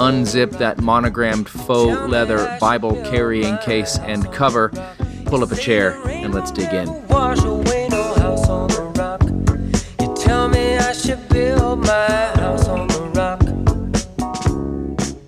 unzip 0.00 0.56
that 0.58 0.78
monogrammed 0.78 1.46
faux 1.46 2.10
leather 2.10 2.56
Bible 2.58 2.94
carrying 3.04 3.58
case 3.58 3.98
and 3.98 4.32
cover, 4.32 4.70
pull 5.26 5.44
up 5.44 5.52
a 5.52 5.56
chair, 5.56 6.00
and 6.06 6.32
let's 6.32 6.50
dig 6.50 6.72
in. 6.72 6.88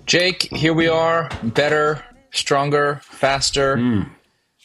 Jake, 0.07 0.43
here 0.51 0.73
we 0.73 0.87
are, 0.87 1.29
better, 1.43 2.03
stronger, 2.31 2.99
faster. 3.03 3.77
Mm. 3.77 4.09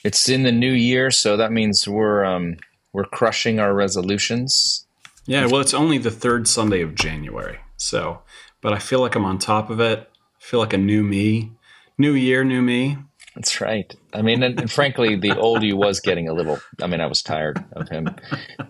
It's 0.05 0.29
in 0.29 0.43
the 0.43 0.53
new 0.53 0.73
year, 0.73 1.11
so 1.11 1.37
that 1.37 1.53
means 1.53 1.87
we're 1.87 2.25
um, 2.25 2.57
we're 2.95 3.05
crushing 3.05 3.61
our 3.61 3.75
resolutions. 3.75 4.87
Yeah, 5.27 5.47
well, 5.47 5.61
it's 5.61 5.75
only 5.75 5.99
the 5.99 6.11
third 6.11 6.49
Sunday 6.49 6.81
of 6.81 6.95
January, 6.95 7.59
so 7.77 8.23
but 8.61 8.73
I 8.73 8.79
feel 8.79 9.01
like 9.01 9.15
I'm 9.15 9.25
on 9.25 9.39
top 9.39 9.71
of 9.71 9.81
it. 9.81 10.11
I 10.11 10.45
feel 10.45 10.61
like 10.61 10.73
a 10.73 10.79
new 10.79 11.03
me. 11.03 11.53
New 11.97 12.13
year, 12.13 12.45
new 12.45 12.63
me. 12.63 12.97
That's 13.39 13.61
right. 13.61 13.95
I 14.13 14.23
mean, 14.23 14.43
and, 14.43 14.59
and, 14.59 14.69
frankly, 14.69 15.15
the 15.15 15.37
old 15.39 15.63
you 15.63 15.77
was 15.77 16.01
getting 16.01 16.29
a 16.29 16.33
little. 16.33 16.59
I 16.83 16.89
mean, 16.89 17.01
I 17.01 17.07
was 17.07 17.23
tired 17.23 17.65
of 17.71 17.89
him. 17.89 18.09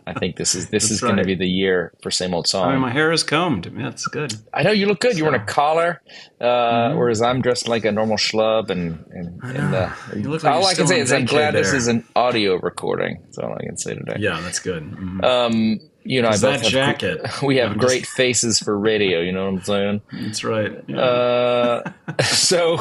I 0.07 0.13
think 0.13 0.37
this 0.37 0.55
is 0.55 0.69
this 0.69 0.83
That's 0.83 0.91
is 0.91 1.03
right. 1.03 1.09
going 1.09 1.19
to 1.21 1.25
be 1.25 1.35
the 1.35 1.49
year 1.49 1.95
for 2.03 2.11
same 2.11 2.35
old 2.35 2.47
song. 2.47 2.69
I 2.69 2.73
mean, 2.73 2.83
my 2.83 2.91
hair 2.91 3.11
is 3.11 3.23
combed. 3.23 3.73
That's 3.75 4.07
good. 4.09 4.35
I 4.53 4.63
know 4.63 4.71
you 4.71 4.85
look 4.85 5.01
good. 5.01 5.13
So. 5.13 5.19
You're 5.19 5.31
wearing 5.31 5.41
a 5.41 5.47
collar, 5.47 6.03
uh, 6.39 6.45
mm-hmm. 6.45 6.99
whereas 6.99 7.23
I'm 7.23 7.41
dressed 7.41 7.67
like 7.67 7.87
a 7.87 7.93
normal 7.93 8.19
schlub. 8.19 8.69
And 8.69 9.07
and, 9.11 9.43
and 9.43 9.75
uh, 9.75 9.91
like 10.15 10.45
all 10.45 10.67
I 10.67 10.75
can 10.75 10.87
say 10.87 11.01
is 11.01 11.13
I'm 11.13 11.25
glad 11.25 11.55
there. 11.55 11.63
this 11.63 11.73
is 11.73 11.87
an 11.87 12.05
audio 12.15 12.57
recording. 12.57 13.23
That's 13.23 13.39
all 13.39 13.55
I 13.55 13.65
can 13.65 13.79
say 13.79 13.95
today. 13.95 14.17
Yeah, 14.19 14.39
that's 14.43 14.59
good. 14.59 14.83
Mm-hmm. 14.83 15.25
Um, 15.25 15.81
you 16.09 16.23
know, 16.23 16.29
I 16.29 16.39
that 16.39 16.63
jacket. 16.63 17.21
we 17.43 17.59
have 17.59 17.73
I'm 17.73 17.79
great 17.79 18.05
just... 18.05 18.17
faces 18.17 18.59
for 18.59 18.79
radio. 18.79 19.21
You 19.21 19.31
know 19.31 19.45
what 19.45 19.59
I'm 19.59 19.63
saying? 19.63 20.01
That's 20.11 20.43
right. 20.43 20.73
Yeah. 20.87 20.99
Uh, 20.99 21.93
so, 22.23 22.79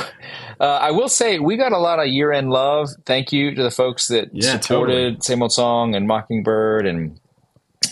uh, 0.61 0.63
I 0.63 0.91
will 0.91 1.09
say 1.09 1.37
we 1.37 1.57
got 1.57 1.73
a 1.73 1.77
lot 1.77 1.99
of 1.99 2.07
year 2.07 2.31
end 2.31 2.51
love. 2.51 2.87
Thank 3.05 3.33
you 3.33 3.53
to 3.53 3.63
the 3.63 3.69
folks 3.69 4.07
that 4.07 4.29
yeah, 4.31 4.57
supported 4.57 4.93
totally. 4.93 5.17
Same 5.21 5.41
Old 5.41 5.51
Song 5.51 5.93
and 5.93 6.07
Mockingbird 6.07 6.85
and 6.85 7.19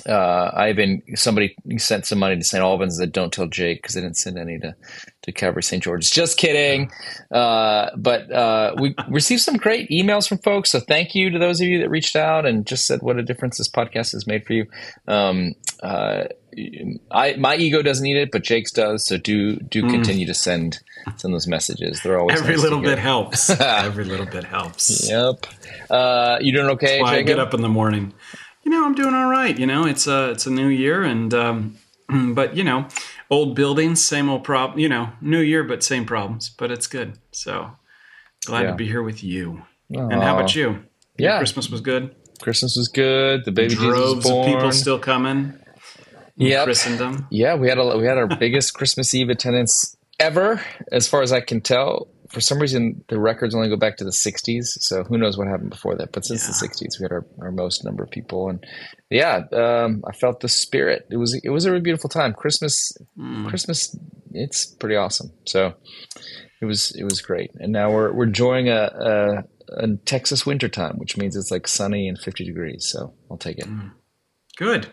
uh, 0.07 0.51
I've 0.53 0.77
been 0.77 1.01
somebody 1.15 1.55
sent 1.77 2.05
some 2.05 2.19
money 2.19 2.37
to 2.37 2.43
St. 2.43 2.63
Albans 2.63 2.97
that 2.97 3.11
don't 3.11 3.33
tell 3.33 3.47
Jake 3.47 3.81
because 3.81 3.95
they 3.95 4.01
didn't 4.01 4.17
send 4.17 4.37
any 4.37 4.57
to 4.59 4.73
to 5.25 5.31
cover 5.31 5.61
St. 5.61 5.83
George's. 5.83 6.09
Just 6.09 6.37
kidding. 6.37 6.91
Uh, 7.31 7.89
but 7.97 8.31
uh, 8.31 8.75
we 8.79 8.95
received 9.09 9.41
some 9.41 9.57
great 9.57 9.89
emails 9.89 10.27
from 10.27 10.37
folks. 10.39 10.71
So 10.71 10.79
thank 10.79 11.15
you 11.15 11.29
to 11.31 11.39
those 11.39 11.59
of 11.61 11.67
you 11.67 11.79
that 11.79 11.89
reached 11.89 12.15
out 12.15 12.45
and 12.45 12.65
just 12.65 12.85
said 12.85 13.01
what 13.01 13.17
a 13.17 13.23
difference 13.23 13.57
this 13.57 13.69
podcast 13.69 14.13
has 14.13 14.25
made 14.27 14.45
for 14.45 14.53
you. 14.53 14.65
Um, 15.07 15.53
uh, 15.81 16.25
I 17.11 17.35
my 17.35 17.55
ego 17.57 17.81
doesn't 17.81 18.03
need 18.03 18.15
it, 18.15 18.31
but 18.31 18.43
Jake's 18.43 18.71
does. 18.71 19.05
So 19.05 19.17
do 19.17 19.57
do 19.57 19.83
mm. 19.83 19.89
continue 19.89 20.25
to 20.25 20.33
send 20.33 20.79
send 21.17 21.33
those 21.33 21.47
messages. 21.47 22.01
They're 22.01 22.17
always 22.17 22.39
every 22.39 22.55
nice 22.55 22.63
little 22.63 22.81
bit 22.81 22.97
helps. 22.97 23.49
every 23.59 24.05
little 24.05 24.25
bit 24.25 24.45
helps. 24.45 25.09
Yep. 25.09 25.47
Uh, 25.89 26.37
you 26.39 26.53
doing 26.53 26.69
okay? 26.71 27.01
I 27.01 27.23
get 27.23 27.39
up 27.39 27.53
in 27.53 27.61
the 27.61 27.67
morning 27.67 28.13
you 28.65 28.71
know, 28.71 28.83
I'm 28.83 28.95
doing 28.95 29.13
all 29.13 29.29
right. 29.29 29.57
You 29.57 29.67
know, 29.67 29.85
it's 29.85 30.07
a 30.07 30.31
it's 30.31 30.47
a 30.47 30.49
new 30.49 30.67
year, 30.67 31.03
and 31.03 31.33
um, 31.33 31.77
but 32.33 32.57
you 32.57 32.63
know, 32.63 32.87
old 33.29 33.55
buildings, 33.55 34.05
same 34.05 34.29
old 34.29 34.43
problem. 34.43 34.79
You 34.79 34.89
know, 34.89 35.09
new 35.21 35.39
year, 35.39 35.63
but 35.63 35.83
same 35.83 36.05
problems. 36.05 36.49
But 36.49 36.71
it's 36.71 36.87
good. 36.87 37.19
So 37.31 37.71
glad 38.45 38.63
yeah. 38.63 38.71
to 38.71 38.75
be 38.75 38.87
here 38.87 39.03
with 39.03 39.23
you. 39.23 39.63
Aww. 39.91 40.13
And 40.13 40.21
how 40.21 40.37
about 40.37 40.55
you? 40.55 40.83
Yeah, 41.17 41.37
Christmas 41.37 41.69
was 41.69 41.81
good. 41.81 42.15
Christmas 42.41 42.75
was 42.75 42.87
good. 42.87 43.45
The 43.45 43.51
baby 43.51 43.75
droves 43.75 44.23
Jesus 44.23 44.31
of 44.31 44.45
people 44.45 44.71
still 44.71 44.99
coming. 44.99 45.53
Yeah, 46.35 46.65
Christendom. 46.65 47.27
Yeah, 47.29 47.55
we 47.55 47.69
had 47.69 47.77
a 47.77 47.97
we 47.97 48.05
had 48.05 48.17
our 48.17 48.27
biggest 48.27 48.73
Christmas 48.73 49.13
Eve 49.13 49.29
attendance 49.29 49.95
ever, 50.19 50.61
as 50.91 51.07
far 51.07 51.21
as 51.21 51.31
I 51.31 51.41
can 51.41 51.61
tell 51.61 52.07
for 52.29 52.41
some 52.41 52.59
reason 52.59 53.03
the 53.09 53.19
records 53.19 53.53
only 53.53 53.69
go 53.69 53.75
back 53.75 53.97
to 53.97 54.03
the 54.03 54.11
60s 54.11 54.65
so 54.79 55.03
who 55.03 55.17
knows 55.17 55.37
what 55.37 55.47
happened 55.47 55.69
before 55.69 55.95
that 55.95 56.11
but 56.11 56.25
since 56.25 56.43
yeah. 56.43 56.47
the 56.47 56.67
60s 56.67 56.99
we 56.99 57.03
had 57.03 57.11
our, 57.11 57.25
our 57.41 57.51
most 57.51 57.83
number 57.83 58.03
of 58.03 58.09
people 58.09 58.49
and 58.49 58.65
yeah 59.09 59.43
um, 59.53 60.03
i 60.07 60.11
felt 60.11 60.39
the 60.39 60.49
spirit 60.49 61.05
it 61.11 61.17
was 61.17 61.39
it 61.43 61.49
was 61.49 61.65
a 61.65 61.71
really 61.71 61.81
beautiful 61.81 62.09
time 62.09 62.33
christmas 62.33 62.91
mm. 63.17 63.47
christmas 63.49 63.97
it's 64.31 64.65
pretty 64.65 64.95
awesome 64.95 65.31
so 65.45 65.73
it 66.61 66.65
was 66.65 66.91
it 66.95 67.03
was 67.03 67.21
great 67.21 67.51
and 67.55 67.71
now 67.71 67.91
we're 67.91 68.11
we're 68.11 68.25
enjoying 68.25 68.69
a, 68.69 69.43
a, 69.69 69.83
a 69.83 69.95
texas 70.05 70.45
winter 70.45 70.69
time 70.69 70.97
which 70.97 71.17
means 71.17 71.35
it's 71.35 71.51
like 71.51 71.67
sunny 71.67 72.07
and 72.07 72.19
50 72.19 72.45
degrees 72.45 72.85
so 72.85 73.13
i'll 73.29 73.37
take 73.37 73.57
it 73.57 73.65
mm. 73.65 73.91
good 74.57 74.87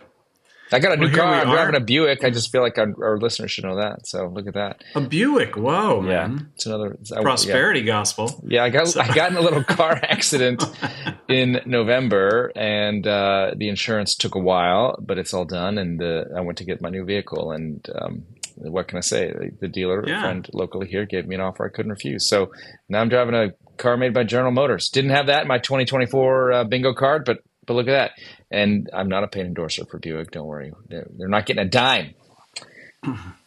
I 0.73 0.79
got 0.79 0.93
a 0.93 0.97
new 0.97 1.07
well, 1.07 1.17
car. 1.17 1.35
I'm 1.35 1.51
driving 1.51 1.75
a 1.75 1.81
Buick. 1.81 2.25
I 2.25 2.31
just 2.31 2.51
feel 2.51 2.63
like 2.63 2.79
our, 2.79 2.93
our, 3.03 3.19
listeners 3.19 3.51
should 3.51 3.65
know 3.65 3.77
that. 3.77 4.07
So 4.07 4.27
look 4.27 4.47
at 4.47 4.55
that. 4.55 4.83
A 4.95 5.01
Buick. 5.01 5.57
Whoa, 5.57 6.01
man. 6.01 6.33
Yeah, 6.33 6.47
it's 6.55 6.67
another 6.67 6.97
it's, 7.01 7.11
prosperity 7.11 7.81
yeah. 7.81 7.87
gospel. 7.87 8.43
Yeah, 8.47 8.65
I 8.65 8.71
got 8.71 8.89
so. 8.89 9.01
I 9.01 9.15
got 9.15 9.31
in 9.31 9.37
a 9.37 9.41
little 9.41 9.65
car 9.65 9.93
accident 10.03 10.65
in 11.29 11.61
November, 11.67 12.53
and 12.57 13.07
uh, 13.07 13.53
the 13.57 13.69
insurance 13.69 14.15
took 14.15 14.35
a 14.35 14.41
while, 14.41 14.97
but 15.01 15.19
it's 15.19 15.35
all 15.35 15.45
done. 15.45 15.79
And 15.79 16.03
uh, 16.03 16.25
I 16.37 16.41
went 16.41 16.59
to 16.59 16.65
get 16.65 16.81
my 16.81 16.91
new 16.91 17.05
vehicle, 17.05 17.53
and 17.53 17.87
um, 17.95 18.25
what 18.57 18.89
can 18.89 18.99
I 18.99 19.03
say? 19.03 19.51
The 19.61 19.69
dealer 19.69 20.07
yeah. 20.07 20.23
friend 20.23 20.49
locally 20.53 20.89
here 20.89 21.07
gave 21.07 21.27
me 21.27 21.35
an 21.35 21.41
offer 21.41 21.67
I 21.67 21.75
couldn't 21.75 21.93
refuse. 21.93 22.27
So 22.27 22.53
now 22.89 23.01
I'm 23.01 23.09
driving 23.09 23.35
a 23.35 23.53
car 23.77 23.97
made 23.97 24.15
by 24.15 24.25
General 24.25 24.53
Motors. 24.53 24.89
Didn't 24.89 25.11
have 25.11 25.27
that 25.27 25.43
in 25.43 25.49
my 25.49 25.59
2024 25.59 26.53
uh, 26.53 26.65
bingo 26.65 26.95
card, 26.95 27.25
but 27.25 27.39
but 27.67 27.75
look 27.75 27.89
at 27.89 27.93
that. 27.93 28.13
And 28.51 28.91
I'm 28.93 29.09
not 29.09 29.25
a 29.25 29.29
paid 29.29 29.47
endorser 29.47 29.85
for 29.85 29.99
Buick. 29.99 30.31
Don't 30.31 30.47
worry. 30.47 30.73
They're, 30.89 31.07
they're 31.17 31.29
not 31.29 31.47
getting 31.47 31.65
a 31.65 31.69
dime. 31.69 32.15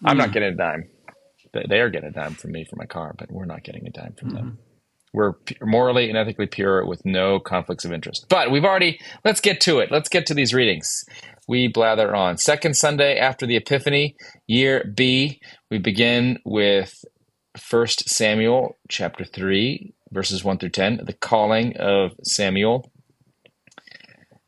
I'm 0.04 0.18
not 0.18 0.32
getting 0.32 0.54
a 0.54 0.56
dime. 0.56 0.90
They 1.54 1.80
are 1.80 1.90
getting 1.90 2.10
a 2.10 2.14
dime 2.14 2.34
from 2.34 2.52
me 2.52 2.66
for 2.66 2.76
my 2.76 2.86
car, 2.86 3.16
but 3.18 3.32
we're 3.32 3.46
not 3.46 3.64
getting 3.64 3.88
a 3.88 3.90
dime 3.90 4.14
from 4.14 4.30
mm-hmm. 4.30 4.38
them. 4.38 4.60
We're 5.14 5.36
morally 5.62 6.10
and 6.10 6.18
ethically 6.18 6.48
pure 6.48 6.86
with 6.86 7.06
no 7.06 7.40
conflicts 7.40 7.86
of 7.86 7.94
interest. 7.94 8.26
But 8.28 8.52
we've 8.52 8.66
already, 8.66 9.00
let's 9.24 9.40
get 9.40 9.62
to 9.62 9.80
it. 9.80 9.90
Let's 9.90 10.10
get 10.10 10.26
to 10.26 10.34
these 10.34 10.54
readings. 10.54 11.06
We 11.48 11.70
blather 11.70 12.14
on. 12.14 12.38
Second 12.38 12.76
Sunday 12.76 13.18
after 13.18 13.46
the 13.46 13.56
Epiphany, 13.56 14.18
year 14.46 14.92
B, 14.94 15.40
we 15.72 15.78
begin 15.78 16.40
with 16.44 17.06
First 17.58 18.10
Samuel 18.10 18.78
chapter 18.90 19.24
3, 19.24 19.94
verses 20.12 20.44
1 20.44 20.58
through 20.58 20.70
10, 20.70 21.02
the 21.06 21.14
calling 21.14 21.78
of 21.78 22.12
Samuel 22.24 22.92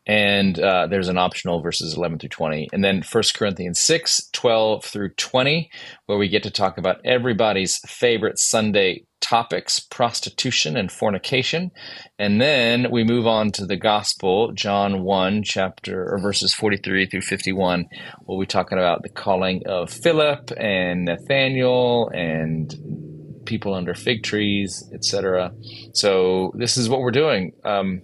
and 0.08 0.58
uh, 0.60 0.88
there's 0.88 1.10
an 1.10 1.18
optional 1.18 1.62
verses 1.62 1.96
11 1.96 2.20
through 2.20 2.30
20 2.30 2.70
and 2.74 2.84
then 2.84 3.04
1 3.04 3.24
corinthians 3.36 3.80
6 3.80 4.30
12 4.32 4.84
through 4.84 5.10
20 5.10 5.70
where 6.06 6.18
we 6.18 6.30
get 6.30 6.44
to 6.44 6.52
talk 6.52 6.78
about 6.78 7.02
everybody's 7.06 7.78
favorite 7.80 8.40
sunday 8.40 9.04
topics 9.20 9.80
prostitution 9.80 10.78
and 10.78 10.92
fornication. 10.92 11.72
And 12.20 12.40
then 12.40 12.92
we 12.92 13.04
move 13.04 13.28
on 13.28 13.52
to 13.54 13.66
the 13.66 13.76
gospel 13.76 14.52
john 14.54 15.04
1 15.04 15.44
chapter 15.44 16.14
or 16.14 16.20
verses 16.20 16.54
43 16.54 17.08
through 17.08 17.22
51 17.22 17.86
where 18.22 18.38
we're 18.38 18.46
talking 18.46 18.78
about 18.78 19.04
the 19.04 19.10
calling 19.10 19.64
of 19.66 19.90
philip 19.90 20.52
and 20.58 21.06
nathaniel 21.06 22.10
and 22.14 23.17
people 23.48 23.74
under 23.74 23.96
fig 23.96 24.22
trees 24.24 24.88
etc 24.94 25.52
so 25.94 26.52
this 26.56 26.78
is 26.78 26.88
what 26.90 27.00
we're 27.00 27.12
doing 27.12 27.54
um, 27.64 28.02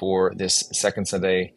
for 0.00 0.32
this 0.34 0.68
second 0.72 1.06
Sunday 1.06 1.52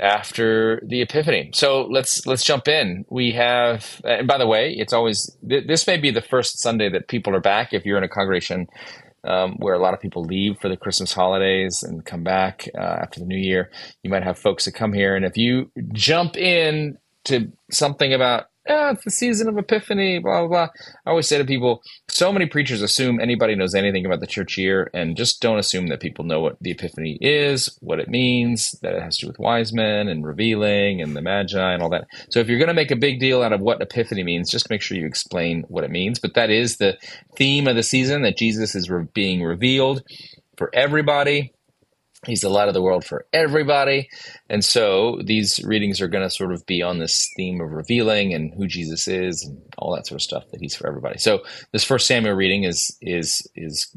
after 0.00 0.80
the 0.86 1.02
Epiphany. 1.02 1.50
So 1.52 1.82
let's 1.82 2.26
let's 2.26 2.44
jump 2.44 2.68
in. 2.68 3.04
We 3.10 3.32
have, 3.32 4.00
and 4.04 4.26
by 4.26 4.38
the 4.38 4.46
way, 4.46 4.72
it's 4.72 4.92
always 4.92 5.36
this 5.42 5.86
may 5.86 5.98
be 5.98 6.10
the 6.10 6.22
first 6.22 6.60
Sunday 6.60 6.88
that 6.90 7.08
people 7.08 7.34
are 7.34 7.40
back. 7.40 7.72
If 7.72 7.84
you're 7.84 7.98
in 7.98 8.04
a 8.04 8.08
congregation 8.08 8.68
um, 9.24 9.56
where 9.58 9.74
a 9.74 9.78
lot 9.78 9.92
of 9.92 10.00
people 10.00 10.24
leave 10.24 10.58
for 10.58 10.68
the 10.68 10.76
Christmas 10.76 11.12
holidays 11.12 11.82
and 11.82 12.04
come 12.06 12.22
back 12.22 12.68
uh, 12.74 12.80
after 13.02 13.20
the 13.20 13.26
New 13.26 13.36
Year, 13.38 13.70
you 14.02 14.10
might 14.10 14.22
have 14.22 14.38
folks 14.38 14.64
that 14.64 14.72
come 14.72 14.92
here, 14.92 15.14
and 15.14 15.24
if 15.24 15.36
you 15.36 15.70
jump 15.92 16.36
in 16.36 16.96
to 17.24 17.52
something 17.70 18.14
about 18.14 18.46
yeah, 18.70 18.92
it's 18.92 19.02
the 19.02 19.10
season 19.10 19.48
of 19.48 19.58
Epiphany, 19.58 20.20
blah, 20.20 20.46
blah, 20.46 20.48
blah. 20.48 20.68
I 21.04 21.10
always 21.10 21.26
say 21.26 21.38
to 21.38 21.44
people, 21.44 21.82
so 22.08 22.32
many 22.32 22.46
preachers 22.46 22.82
assume 22.82 23.18
anybody 23.18 23.56
knows 23.56 23.74
anything 23.74 24.06
about 24.06 24.20
the 24.20 24.28
church 24.28 24.56
year 24.56 24.88
and 24.94 25.16
just 25.16 25.42
don't 25.42 25.58
assume 25.58 25.88
that 25.88 25.98
people 25.98 26.24
know 26.24 26.40
what 26.40 26.56
the 26.60 26.70
Epiphany 26.70 27.18
is, 27.20 27.76
what 27.80 27.98
it 27.98 28.08
means, 28.08 28.70
that 28.82 28.94
it 28.94 29.02
has 29.02 29.16
to 29.18 29.26
do 29.26 29.28
with 29.28 29.40
wise 29.40 29.72
men 29.72 30.06
and 30.06 30.24
revealing 30.24 31.02
and 31.02 31.16
the 31.16 31.20
Magi 31.20 31.72
and 31.72 31.82
all 31.82 31.90
that. 31.90 32.06
So 32.30 32.38
if 32.38 32.48
you're 32.48 32.60
going 32.60 32.68
to 32.68 32.74
make 32.74 32.92
a 32.92 32.96
big 32.96 33.18
deal 33.18 33.42
out 33.42 33.52
of 33.52 33.60
what 33.60 33.82
Epiphany 33.82 34.22
means, 34.22 34.50
just 34.50 34.70
make 34.70 34.82
sure 34.82 34.96
you 34.96 35.06
explain 35.06 35.64
what 35.66 35.82
it 35.82 35.90
means. 35.90 36.20
But 36.20 36.34
that 36.34 36.50
is 36.50 36.76
the 36.76 36.96
theme 37.36 37.66
of 37.66 37.74
the 37.74 37.82
season 37.82 38.22
that 38.22 38.36
Jesus 38.36 38.76
is 38.76 38.88
re- 38.88 39.06
being 39.12 39.42
revealed 39.42 40.04
for 40.56 40.70
everybody 40.72 41.52
He's 42.26 42.40
the 42.40 42.50
light 42.50 42.68
of 42.68 42.74
the 42.74 42.82
world 42.82 43.04
for 43.04 43.24
everybody. 43.32 44.10
And 44.50 44.62
so 44.62 45.20
these 45.24 45.58
readings 45.64 46.02
are 46.02 46.08
going 46.08 46.22
to 46.22 46.34
sort 46.34 46.52
of 46.52 46.66
be 46.66 46.82
on 46.82 46.98
this 46.98 47.30
theme 47.36 47.60
of 47.62 47.70
revealing 47.70 48.34
and 48.34 48.52
who 48.52 48.66
Jesus 48.66 49.08
is 49.08 49.42
and 49.42 49.62
all 49.78 49.94
that 49.94 50.06
sort 50.06 50.20
of 50.20 50.22
stuff 50.22 50.44
that 50.50 50.60
he's 50.60 50.76
for 50.76 50.86
everybody. 50.86 51.18
So 51.18 51.42
this 51.72 51.84
first 51.84 52.06
Samuel 52.06 52.34
reading 52.34 52.64
is 52.64 52.96
is 53.00 53.46
is 53.56 53.96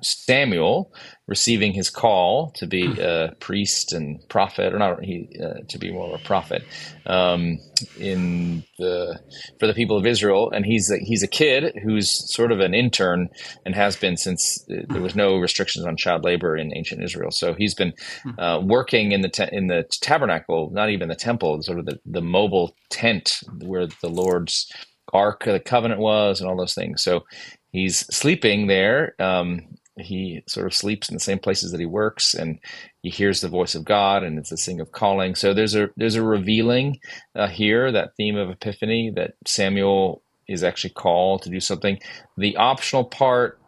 Samuel 0.00 0.92
receiving 1.26 1.72
his 1.72 1.88
call 1.88 2.50
to 2.50 2.66
be 2.66 2.86
hmm. 2.86 3.00
a 3.00 3.34
priest 3.40 3.92
and 3.92 4.20
prophet, 4.28 4.74
or 4.74 4.78
not 4.78 5.02
he 5.02 5.28
uh, 5.42 5.60
to 5.68 5.78
be 5.78 5.90
more 5.90 6.14
of 6.14 6.20
a 6.20 6.24
prophet 6.24 6.62
um, 7.06 7.58
in 7.98 8.62
the 8.78 9.18
for 9.58 9.66
the 9.66 9.72
people 9.72 9.96
of 9.96 10.06
Israel, 10.06 10.50
and 10.50 10.66
he's 10.66 10.90
a, 10.90 10.98
he's 10.98 11.22
a 11.22 11.28
kid 11.28 11.74
who's 11.82 12.32
sort 12.32 12.52
of 12.52 12.60
an 12.60 12.74
intern 12.74 13.28
and 13.64 13.74
has 13.74 13.96
been 13.96 14.16
since 14.16 14.62
uh, 14.70 14.82
there 14.88 15.00
was 15.00 15.16
no 15.16 15.38
restrictions 15.38 15.86
on 15.86 15.96
child 15.96 16.24
labor 16.24 16.56
in 16.56 16.76
ancient 16.76 17.02
Israel. 17.02 17.30
So 17.30 17.54
he's 17.54 17.74
been 17.74 17.94
hmm. 18.22 18.38
uh, 18.38 18.60
working 18.60 19.12
in 19.12 19.22
the 19.22 19.30
te- 19.30 19.48
in 19.50 19.68
the 19.68 19.84
tabernacle, 20.00 20.70
not 20.72 20.90
even 20.90 21.08
the 21.08 21.14
temple, 21.14 21.62
sort 21.62 21.78
of 21.78 21.86
the, 21.86 21.98
the 22.04 22.22
mobile 22.22 22.76
tent 22.90 23.40
where 23.62 23.86
the 23.86 24.10
Lord's 24.10 24.70
ark 25.12 25.46
of 25.46 25.54
the 25.54 25.60
covenant 25.60 26.00
was, 26.00 26.40
and 26.40 26.50
all 26.50 26.56
those 26.56 26.74
things. 26.74 27.02
So 27.02 27.24
he's 27.72 28.00
sleeping 28.14 28.66
there. 28.66 29.14
Um, 29.18 29.76
he 29.96 30.42
sort 30.46 30.66
of 30.66 30.74
sleeps 30.74 31.08
in 31.08 31.14
the 31.14 31.20
same 31.20 31.38
places 31.38 31.70
that 31.70 31.80
he 31.80 31.86
works 31.86 32.34
and 32.34 32.58
he 33.02 33.10
hears 33.10 33.40
the 33.40 33.48
voice 33.48 33.74
of 33.74 33.84
god 33.84 34.24
and 34.24 34.38
it's 34.38 34.52
a 34.52 34.56
sing 34.56 34.80
of 34.80 34.92
calling. 34.92 35.34
So 35.34 35.54
there's 35.54 35.74
a 35.74 35.90
there's 35.96 36.16
a 36.16 36.22
revealing 36.22 37.00
uh, 37.34 37.48
here 37.48 37.92
that 37.92 38.16
theme 38.16 38.36
of 38.36 38.50
epiphany 38.50 39.10
that 39.14 39.34
samuel 39.46 40.22
is 40.48 40.64
actually 40.64 40.90
called 40.90 41.42
to 41.42 41.50
do 41.50 41.60
something. 41.60 41.98
The 42.36 42.56
optional 42.56 43.04
part 43.04 43.58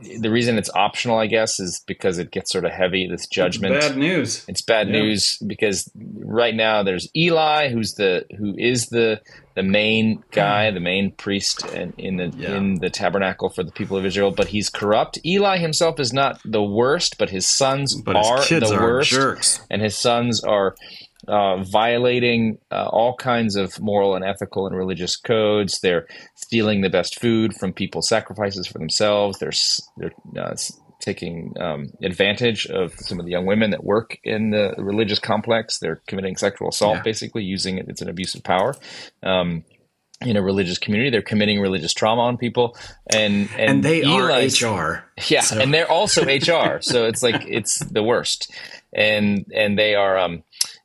the 0.00 0.30
reason 0.30 0.58
it's 0.58 0.70
optional, 0.74 1.18
I 1.18 1.26
guess, 1.26 1.58
is 1.58 1.82
because 1.86 2.18
it 2.18 2.30
gets 2.30 2.52
sort 2.52 2.64
of 2.64 2.72
heavy. 2.72 3.08
This 3.08 3.26
judgment, 3.26 3.74
it's 3.74 3.88
bad 3.88 3.96
news. 3.96 4.44
It's 4.48 4.62
bad 4.62 4.88
yeah. 4.88 5.00
news 5.00 5.38
because 5.46 5.90
right 6.18 6.54
now 6.54 6.82
there's 6.82 7.08
Eli, 7.16 7.68
who's 7.68 7.94
the 7.94 8.24
who 8.36 8.54
is 8.56 8.86
the 8.86 9.20
the 9.54 9.62
main 9.62 10.22
guy, 10.30 10.70
the 10.70 10.80
main 10.80 11.10
priest 11.10 11.66
in, 11.70 11.92
in 11.98 12.16
the 12.16 12.32
yeah. 12.36 12.56
in 12.56 12.76
the 12.76 12.90
tabernacle 12.90 13.50
for 13.50 13.64
the 13.64 13.72
people 13.72 13.96
of 13.96 14.06
Israel, 14.06 14.30
but 14.30 14.48
he's 14.48 14.68
corrupt. 14.68 15.18
Eli 15.26 15.58
himself 15.58 15.98
is 15.98 16.12
not 16.12 16.40
the 16.44 16.62
worst, 16.62 17.18
but 17.18 17.30
his 17.30 17.48
sons 17.48 18.00
but 18.00 18.14
are 18.14 18.42
his 18.42 18.70
the 18.70 18.76
are 18.76 18.82
worst, 18.82 19.10
jerks. 19.10 19.60
and 19.68 19.82
his 19.82 19.96
sons 19.96 20.42
are 20.44 20.76
uh, 21.28 21.62
violating 21.62 22.58
uh, 22.70 22.88
all 22.88 23.14
kinds 23.14 23.56
of 23.56 23.78
moral 23.80 24.14
and 24.14 24.24
ethical 24.24 24.66
and 24.66 24.76
religious 24.76 25.16
codes. 25.16 25.80
They're 25.80 26.06
stealing 26.34 26.80
the 26.80 26.90
best 26.90 27.20
food 27.20 27.54
from 27.54 27.72
people's 27.72 28.08
sacrifices 28.08 28.66
for 28.66 28.78
themselves. 28.78 29.38
They're 29.38 29.52
they're 29.96 30.42
uh, 30.42 30.56
taking 31.00 31.54
um, 31.60 31.92
advantage 32.02 32.66
of 32.66 32.92
some 32.94 33.20
of 33.20 33.24
the 33.24 33.30
young 33.30 33.46
women 33.46 33.70
that 33.70 33.84
work 33.84 34.18
in 34.24 34.50
the 34.50 34.74
religious 34.78 35.18
complex. 35.18 35.78
They're 35.78 36.02
committing 36.06 36.36
sexual 36.36 36.68
assault, 36.68 36.96
yeah. 36.96 37.02
basically 37.02 37.44
using 37.44 37.78
it. 37.78 37.86
It's 37.88 38.02
an 38.02 38.08
abuse 38.08 38.34
of 38.34 38.42
power. 38.42 38.74
Um, 39.22 39.64
in 40.20 40.36
a 40.36 40.42
religious 40.42 40.78
community, 40.78 41.10
they're 41.10 41.22
committing 41.22 41.60
religious 41.60 41.94
trauma 41.94 42.22
on 42.22 42.36
people, 42.36 42.76
and 43.06 43.48
and, 43.56 43.70
and 43.70 43.82
they 43.84 44.02
Eli's, 44.02 44.62
are 44.62 44.80
HR. 44.80 45.04
Yeah, 45.28 45.40
so. 45.40 45.58
and 45.58 45.74
they're 45.74 45.90
also 45.90 46.24
HR. 46.24 46.80
so 46.80 47.06
it's 47.06 47.22
like 47.22 47.44
it's 47.46 47.78
the 47.78 48.02
worst, 48.02 48.52
and 48.92 49.46
and 49.54 49.78
they 49.78 49.94
are 49.94 50.18
um, 50.18 50.42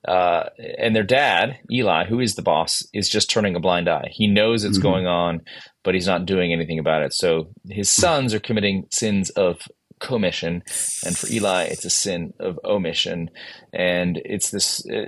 uh, 0.07 0.49
and 0.77 0.95
their 0.95 1.03
dad, 1.03 1.59
Eli, 1.71 2.05
who 2.05 2.19
is 2.19 2.35
the 2.35 2.41
boss, 2.41 2.85
is 2.93 3.09
just 3.09 3.29
turning 3.29 3.55
a 3.55 3.59
blind 3.59 3.87
eye. 3.87 4.09
He 4.11 4.27
knows 4.27 4.63
it's 4.63 4.77
mm-hmm. 4.77 4.87
going 4.87 5.07
on, 5.07 5.41
but 5.83 5.93
he's 5.93 6.07
not 6.07 6.25
doing 6.25 6.51
anything 6.51 6.79
about 6.79 7.01
it. 7.03 7.13
So 7.13 7.49
his 7.69 7.91
sons 7.91 8.33
are 8.33 8.39
committing 8.39 8.85
sins 8.91 9.29
of 9.31 9.61
commission, 9.99 10.61
and 11.05 11.17
for 11.17 11.27
Eli, 11.31 11.63
it's 11.63 11.85
a 11.85 11.89
sin 11.89 12.33
of 12.39 12.59
omission. 12.65 13.29
And 13.71 14.21
it's 14.25 14.51
this. 14.51 14.85
Uh, 14.89 15.05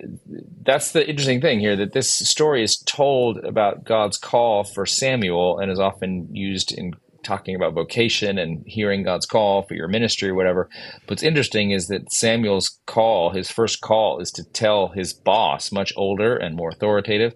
that's 0.64 0.92
the 0.92 1.08
interesting 1.08 1.42
thing 1.42 1.60
here 1.60 1.76
that 1.76 1.94
this 1.94 2.14
story 2.14 2.64
is 2.64 2.78
told 2.78 3.38
about 3.40 3.84
God's 3.84 4.18
call 4.18 4.64
for 4.64 4.86
Samuel, 4.86 5.60
and 5.60 5.72
is 5.72 5.80
often 5.80 6.34
used 6.34 6.72
in 6.72 6.94
talking 7.26 7.56
about 7.56 7.74
vocation 7.74 8.38
and 8.38 8.64
hearing 8.66 9.04
God's 9.04 9.26
call 9.26 9.64
for 9.64 9.74
your 9.74 9.88
ministry 9.88 10.30
or 10.30 10.36
whatever. 10.36 10.70
What's 11.08 11.24
interesting 11.24 11.72
is 11.72 11.88
that 11.88 12.14
Samuel's 12.14 12.80
call, 12.86 13.32
his 13.32 13.52
first 13.52 13.82
call, 13.82 14.20
is 14.20 14.32
to 14.32 14.44
tell 14.44 14.90
his 14.90 15.14
boss, 15.14 15.72
much 15.72 15.92
older 15.98 16.38
and 16.38 16.56
more 16.56 16.70
authoritative, 16.70 17.34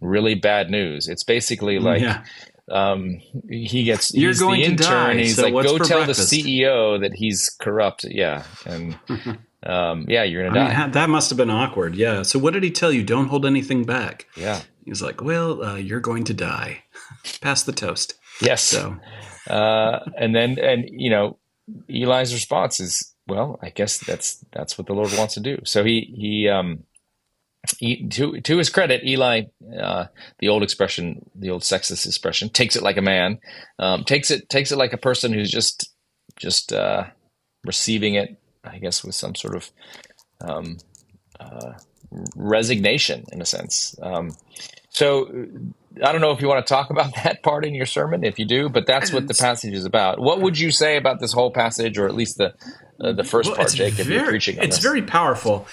really 0.00 0.34
bad 0.34 0.70
news. 0.70 1.08
It's 1.08 1.24
basically 1.24 1.78
like. 1.78 2.02
Yeah. 2.02 2.24
Um, 2.70 3.20
he 3.50 3.84
gets 3.84 4.14
you're 4.14 4.32
going 4.32 4.62
the 4.62 4.66
intern, 4.68 4.78
to 4.78 5.14
die. 5.16 5.18
he's 5.18 5.36
so 5.36 5.42
like, 5.42 5.52
go 5.52 5.76
tell 5.76 5.98
breakfast? 5.98 6.30
the 6.30 6.42
CEO 6.42 6.98
that 6.98 7.12
he's 7.12 7.54
corrupt. 7.60 8.04
Yeah, 8.04 8.44
and 8.64 8.98
um, 9.62 10.06
yeah, 10.08 10.22
you're 10.22 10.48
gonna 10.48 10.58
I 10.58 10.68
die. 10.72 10.82
Mean, 10.84 10.92
that 10.92 11.10
must 11.10 11.28
have 11.28 11.36
been 11.36 11.50
awkward. 11.50 11.94
Yeah. 11.94 12.22
So 12.22 12.38
what 12.38 12.54
did 12.54 12.62
he 12.62 12.70
tell 12.70 12.90
you? 12.90 13.04
Don't 13.04 13.28
hold 13.28 13.44
anything 13.44 13.84
back. 13.84 14.24
Yeah. 14.34 14.62
He's 14.84 15.02
like, 15.02 15.22
well, 15.22 15.62
uh, 15.62 15.76
you're 15.76 16.00
going 16.00 16.24
to 16.24 16.34
die. 16.34 16.84
Pass 17.40 17.62
the 17.62 17.72
toast. 17.72 18.14
Yes. 18.40 18.62
So, 18.62 18.96
uh, 19.48 20.00
and 20.18 20.34
then, 20.34 20.58
and 20.58 20.88
you 20.90 21.10
know, 21.10 21.38
Eli's 21.88 22.34
response 22.34 22.80
is, 22.80 23.14
well, 23.26 23.58
I 23.62 23.70
guess 23.70 23.98
that's 23.98 24.44
that's 24.52 24.76
what 24.76 24.86
the 24.86 24.92
Lord 24.92 25.12
wants 25.16 25.34
to 25.34 25.40
do. 25.40 25.58
So 25.64 25.84
he 25.84 26.12
he 26.16 26.48
um 26.48 26.84
he, 27.78 28.06
to 28.08 28.40
to 28.40 28.58
his 28.58 28.68
credit, 28.68 29.04
Eli, 29.04 29.42
uh, 29.80 30.06
the 30.38 30.48
old 30.48 30.62
expression, 30.62 31.30
the 31.34 31.50
old 31.50 31.62
sexist 31.62 32.06
expression, 32.06 32.50
takes 32.50 32.76
it 32.76 32.82
like 32.82 32.96
a 32.96 33.02
man, 33.02 33.38
um, 33.78 34.04
takes 34.04 34.30
it 34.30 34.48
takes 34.48 34.72
it 34.72 34.78
like 34.78 34.92
a 34.92 34.98
person 34.98 35.32
who's 35.32 35.50
just 35.50 35.90
just 36.36 36.72
uh, 36.72 37.04
receiving 37.64 38.14
it, 38.14 38.36
I 38.62 38.78
guess, 38.78 39.02
with 39.04 39.14
some 39.14 39.34
sort 39.34 39.56
of 39.56 39.70
um, 40.40 40.78
uh, 41.40 41.72
resignation 42.36 43.24
in 43.32 43.40
a 43.40 43.46
sense. 43.46 43.96
Um, 44.00 44.36
so 44.90 45.46
I 46.02 46.12
don't 46.12 46.20
know 46.20 46.30
if 46.30 46.40
you 46.40 46.48
want 46.48 46.64
to 46.66 46.72
talk 46.72 46.90
about 46.90 47.14
that 47.24 47.42
part 47.42 47.64
in 47.64 47.74
your 47.74 47.86
sermon. 47.86 48.24
If 48.24 48.38
you 48.38 48.44
do, 48.44 48.68
but 48.68 48.86
that's 48.86 49.12
what 49.12 49.28
the 49.28 49.34
passage 49.40 49.74
is 49.74 49.84
about. 49.84 50.18
What 50.18 50.40
would 50.40 50.58
you 50.58 50.70
say 50.70 50.96
about 50.96 51.20
this 51.20 51.32
whole 51.32 51.50
passage, 51.50 51.98
or 51.98 52.06
at 52.06 52.14
least 52.14 52.38
the 52.38 52.54
uh, 53.00 53.12
the 53.12 53.24
first 53.24 53.48
well, 53.48 53.56
part, 53.56 53.72
Jacob? 53.72 54.06
Very, 54.06 54.20
you're 54.20 54.28
preaching. 54.28 54.56
it's 54.58 54.76
this. 54.76 54.84
very 54.84 55.02
powerful. 55.02 55.66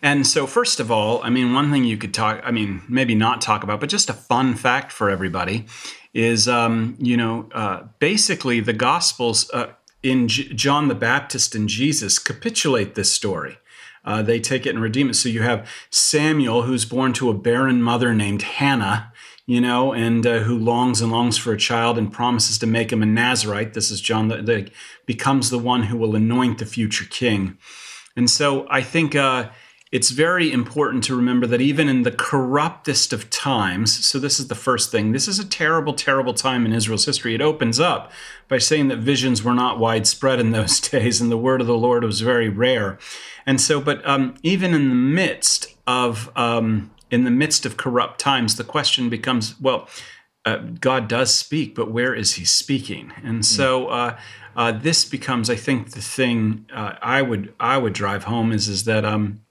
And 0.00 0.26
so, 0.26 0.46
first 0.46 0.78
of 0.80 0.90
all, 0.90 1.22
I 1.22 1.30
mean, 1.30 1.52
one 1.52 1.70
thing 1.70 1.84
you 1.84 1.96
could 1.96 2.14
talk. 2.14 2.40
I 2.44 2.50
mean, 2.50 2.82
maybe 2.88 3.14
not 3.14 3.40
talk 3.40 3.62
about, 3.62 3.80
but 3.80 3.88
just 3.88 4.08
a 4.08 4.14
fun 4.14 4.54
fact 4.54 4.92
for 4.92 5.10
everybody 5.10 5.66
is, 6.14 6.48
um, 6.48 6.96
you 6.98 7.16
know, 7.16 7.48
uh, 7.52 7.82
basically 7.98 8.60
the 8.60 8.72
Gospels 8.72 9.50
uh, 9.52 9.72
in 10.02 10.28
J- 10.28 10.52
John 10.54 10.88
the 10.88 10.94
Baptist 10.94 11.54
and 11.54 11.68
Jesus 11.68 12.18
capitulate 12.18 12.94
this 12.94 13.12
story. 13.12 13.58
Uh, 14.08 14.22
they 14.22 14.40
take 14.40 14.66
it 14.66 14.70
and 14.70 14.82
redeem 14.82 15.10
it. 15.10 15.14
So 15.14 15.28
you 15.28 15.42
have 15.42 15.68
Samuel, 15.90 16.62
who's 16.62 16.84
born 16.84 17.12
to 17.14 17.30
a 17.30 17.34
barren 17.34 17.82
mother 17.82 18.14
named 18.14 18.42
Hannah 18.42 19.12
you 19.48 19.62
know, 19.62 19.94
and 19.94 20.26
uh, 20.26 20.40
who 20.40 20.58
longs 20.58 21.00
and 21.00 21.10
longs 21.10 21.38
for 21.38 21.54
a 21.54 21.56
child 21.56 21.96
and 21.96 22.12
promises 22.12 22.58
to 22.58 22.66
make 22.66 22.92
him 22.92 23.02
a 23.02 23.06
Nazarite. 23.06 23.72
This 23.72 23.90
is 23.90 23.98
John 23.98 24.28
that, 24.28 24.70
becomes 25.06 25.48
the 25.48 25.58
one 25.58 25.84
who 25.84 25.96
will 25.96 26.14
anoint 26.14 26.58
the 26.58 26.66
future 26.66 27.06
king. 27.06 27.56
And 28.14 28.28
so 28.28 28.66
I 28.68 28.82
think 28.82 29.14
uh, 29.14 29.48
it's 29.90 30.10
very 30.10 30.52
important 30.52 31.02
to 31.04 31.16
remember 31.16 31.46
that 31.46 31.60
even 31.60 31.88
in 31.88 32.02
the 32.02 32.10
corruptest 32.10 33.12
of 33.12 33.30
times, 33.30 34.06
so 34.06 34.18
this 34.18 34.38
is 34.38 34.48
the 34.48 34.54
first 34.54 34.90
thing, 34.90 35.12
this 35.12 35.26
is 35.26 35.38
a 35.38 35.48
terrible, 35.48 35.94
terrible 35.94 36.34
time 36.34 36.66
in 36.66 36.72
Israel's 36.72 37.06
history. 37.06 37.34
It 37.34 37.40
opens 37.40 37.80
up 37.80 38.12
by 38.48 38.58
saying 38.58 38.88
that 38.88 38.98
visions 38.98 39.42
were 39.42 39.54
not 39.54 39.78
widespread 39.78 40.40
in 40.40 40.50
those 40.50 40.78
days 40.90 41.20
and 41.20 41.30
the 41.30 41.38
word 41.38 41.60
of 41.60 41.66
the 41.66 41.78
Lord 41.78 42.04
was 42.04 42.20
very 42.20 42.48
rare. 42.48 42.98
And 43.46 43.60
so, 43.60 43.80
but 43.80 44.06
um, 44.06 44.34
even 44.42 44.74
in 44.74 44.90
the 44.90 44.94
midst 44.94 45.74
of, 45.86 46.30
um, 46.36 46.90
in 47.10 47.24
the 47.24 47.30
midst 47.30 47.64
of 47.64 47.78
corrupt 47.78 48.20
times, 48.20 48.56
the 48.56 48.64
question 48.64 49.08
becomes 49.08 49.58
well, 49.58 49.88
uh, 50.44 50.58
God 50.80 51.08
does 51.08 51.34
speak, 51.34 51.74
but 51.74 51.90
where 51.90 52.14
is 52.14 52.34
he 52.34 52.44
speaking? 52.44 53.12
And 53.22 53.44
so 53.44 53.88
uh, 53.88 54.18
uh, 54.56 54.72
this 54.72 55.04
becomes, 55.04 55.50
I 55.50 55.56
think, 55.56 55.90
the 55.90 56.00
thing 56.00 56.66
uh, 56.72 56.94
I 57.02 57.22
would 57.22 57.52
I 57.60 57.76
would 57.76 57.92
drive 57.92 58.24
home 58.24 58.52
is 58.52 58.68
is 58.68 58.84
that 58.84 59.04
um, 59.04 59.42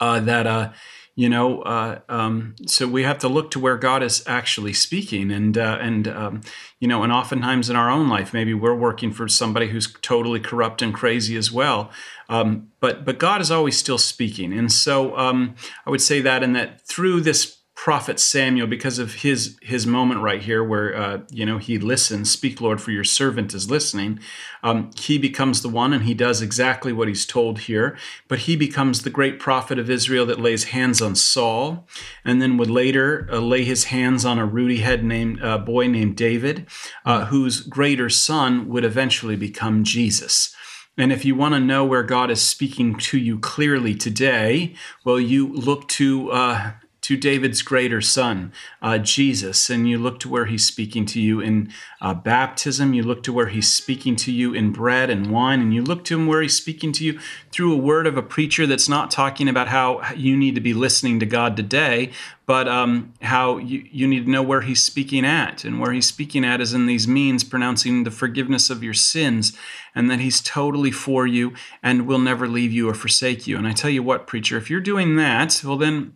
uh, 0.00 0.20
that 0.20 0.46
uh, 0.46 0.72
you 1.14 1.28
know 1.28 1.62
um, 2.08 2.54
so 2.66 2.88
we 2.88 3.02
have 3.02 3.18
to 3.18 3.28
look 3.28 3.50
to 3.52 3.60
where 3.60 3.76
God 3.76 4.02
is 4.02 4.22
actually 4.26 4.72
speaking, 4.72 5.30
and 5.30 5.56
and 5.56 6.08
um, 6.08 6.40
you 6.78 6.88
know, 6.88 7.02
and 7.02 7.12
oftentimes 7.12 7.68
in 7.68 7.76
our 7.76 7.90
own 7.90 8.08
life, 8.08 8.32
maybe 8.32 8.54
we're 8.54 8.74
working 8.74 9.12
for 9.12 9.28
somebody 9.28 9.68
who's 9.68 9.92
totally 10.02 10.40
corrupt 10.40 10.82
and 10.82 10.94
crazy 10.94 11.36
as 11.36 11.52
well. 11.52 11.90
Um, 12.28 12.68
but 12.80 13.04
but 13.04 13.18
God 13.18 13.40
is 13.40 13.50
always 13.50 13.76
still 13.76 13.98
speaking, 13.98 14.52
and 14.52 14.72
so 14.72 15.16
um, 15.16 15.54
I 15.86 15.90
would 15.90 16.00
say 16.00 16.20
that, 16.20 16.42
and 16.42 16.56
that 16.56 16.86
through 16.86 17.20
this 17.20 17.59
prophet 17.82 18.20
Samuel 18.20 18.66
because 18.66 18.98
of 18.98 19.14
his 19.14 19.56
his 19.62 19.86
moment 19.86 20.20
right 20.20 20.42
here 20.42 20.62
where 20.62 20.94
uh, 20.94 21.20
you 21.30 21.46
know 21.46 21.56
he 21.56 21.78
listens. 21.78 22.30
Speak 22.30 22.60
Lord 22.60 22.78
for 22.78 22.90
your 22.90 23.04
servant 23.04 23.54
is 23.54 23.70
listening. 23.70 24.20
Um, 24.62 24.90
he 24.98 25.16
becomes 25.16 25.62
the 25.62 25.70
one 25.70 25.94
and 25.94 26.04
he 26.04 26.12
does 26.12 26.42
exactly 26.42 26.92
what 26.92 27.08
he's 27.08 27.24
told 27.24 27.60
here 27.60 27.96
but 28.28 28.40
he 28.40 28.54
becomes 28.54 29.00
the 29.00 29.08
great 29.08 29.38
prophet 29.38 29.78
of 29.78 29.88
Israel 29.88 30.26
that 30.26 30.38
lays 30.38 30.64
hands 30.64 31.00
on 31.00 31.14
Saul 31.14 31.88
and 32.22 32.42
then 32.42 32.58
would 32.58 32.68
later 32.68 33.26
uh, 33.32 33.38
lay 33.38 33.64
his 33.64 33.84
hands 33.84 34.26
on 34.26 34.38
a 34.38 34.44
ruddy 34.44 34.80
head 34.80 35.02
named 35.02 35.42
uh, 35.42 35.56
boy 35.56 35.86
named 35.86 36.18
David 36.18 36.66
uh, 37.06 37.24
whose 37.26 37.62
greater 37.62 38.10
son 38.10 38.68
would 38.68 38.84
eventually 38.84 39.36
become 39.36 39.84
Jesus. 39.84 40.54
And 40.98 41.12
if 41.12 41.24
you 41.24 41.34
want 41.34 41.54
to 41.54 41.60
know 41.60 41.86
where 41.86 42.02
God 42.02 42.30
is 42.30 42.42
speaking 42.42 42.96
to 42.96 43.18
you 43.18 43.38
clearly 43.38 43.94
today, 43.94 44.74
well, 45.02 45.18
you 45.18 45.50
look 45.50 45.88
to 45.88 46.30
uh, 46.30 46.72
to 47.02 47.16
David's 47.16 47.62
greater 47.62 48.00
son, 48.00 48.52
uh, 48.82 48.98
Jesus, 48.98 49.70
and 49.70 49.88
you 49.88 49.98
look 49.98 50.20
to 50.20 50.28
where 50.28 50.46
he's 50.46 50.66
speaking 50.66 51.06
to 51.06 51.20
you 51.20 51.40
in 51.40 51.72
uh, 52.00 52.14
baptism, 52.14 52.92
you 52.92 53.02
look 53.02 53.22
to 53.22 53.32
where 53.32 53.48
he's 53.48 53.70
speaking 53.72 54.16
to 54.16 54.32
you 54.32 54.52
in 54.52 54.70
bread 54.70 55.08
and 55.08 55.30
wine, 55.30 55.60
and 55.60 55.74
you 55.74 55.82
look 55.82 56.04
to 56.04 56.14
him 56.14 56.26
where 56.26 56.42
he's 56.42 56.56
speaking 56.56 56.92
to 56.92 57.04
you 57.04 57.18
through 57.50 57.72
a 57.72 57.76
word 57.76 58.06
of 58.06 58.16
a 58.16 58.22
preacher 58.22 58.66
that's 58.66 58.88
not 58.88 59.10
talking 59.10 59.48
about 59.48 59.68
how 59.68 60.02
you 60.14 60.36
need 60.36 60.54
to 60.54 60.60
be 60.60 60.74
listening 60.74 61.18
to 61.20 61.26
God 61.26 61.56
today, 61.56 62.10
but 62.46 62.68
um, 62.68 63.12
how 63.22 63.58
you, 63.58 63.84
you 63.90 64.08
need 64.08 64.24
to 64.24 64.30
know 64.30 64.42
where 64.42 64.62
he's 64.62 64.82
speaking 64.82 65.24
at. 65.24 65.64
And 65.64 65.80
where 65.80 65.92
he's 65.92 66.06
speaking 66.06 66.44
at 66.44 66.60
is 66.60 66.74
in 66.74 66.86
these 66.86 67.06
means, 67.06 67.44
pronouncing 67.44 68.04
the 68.04 68.10
forgiveness 68.10 68.70
of 68.70 68.82
your 68.82 68.94
sins, 68.94 69.56
and 69.94 70.10
that 70.10 70.20
he's 70.20 70.40
totally 70.40 70.90
for 70.90 71.26
you 71.26 71.54
and 71.82 72.06
will 72.06 72.18
never 72.18 72.48
leave 72.48 72.72
you 72.72 72.88
or 72.88 72.94
forsake 72.94 73.46
you. 73.46 73.56
And 73.56 73.66
I 73.66 73.72
tell 73.72 73.90
you 73.90 74.02
what, 74.02 74.26
preacher, 74.26 74.56
if 74.56 74.68
you're 74.68 74.80
doing 74.80 75.16
that, 75.16 75.62
well, 75.64 75.76
then 75.76 76.14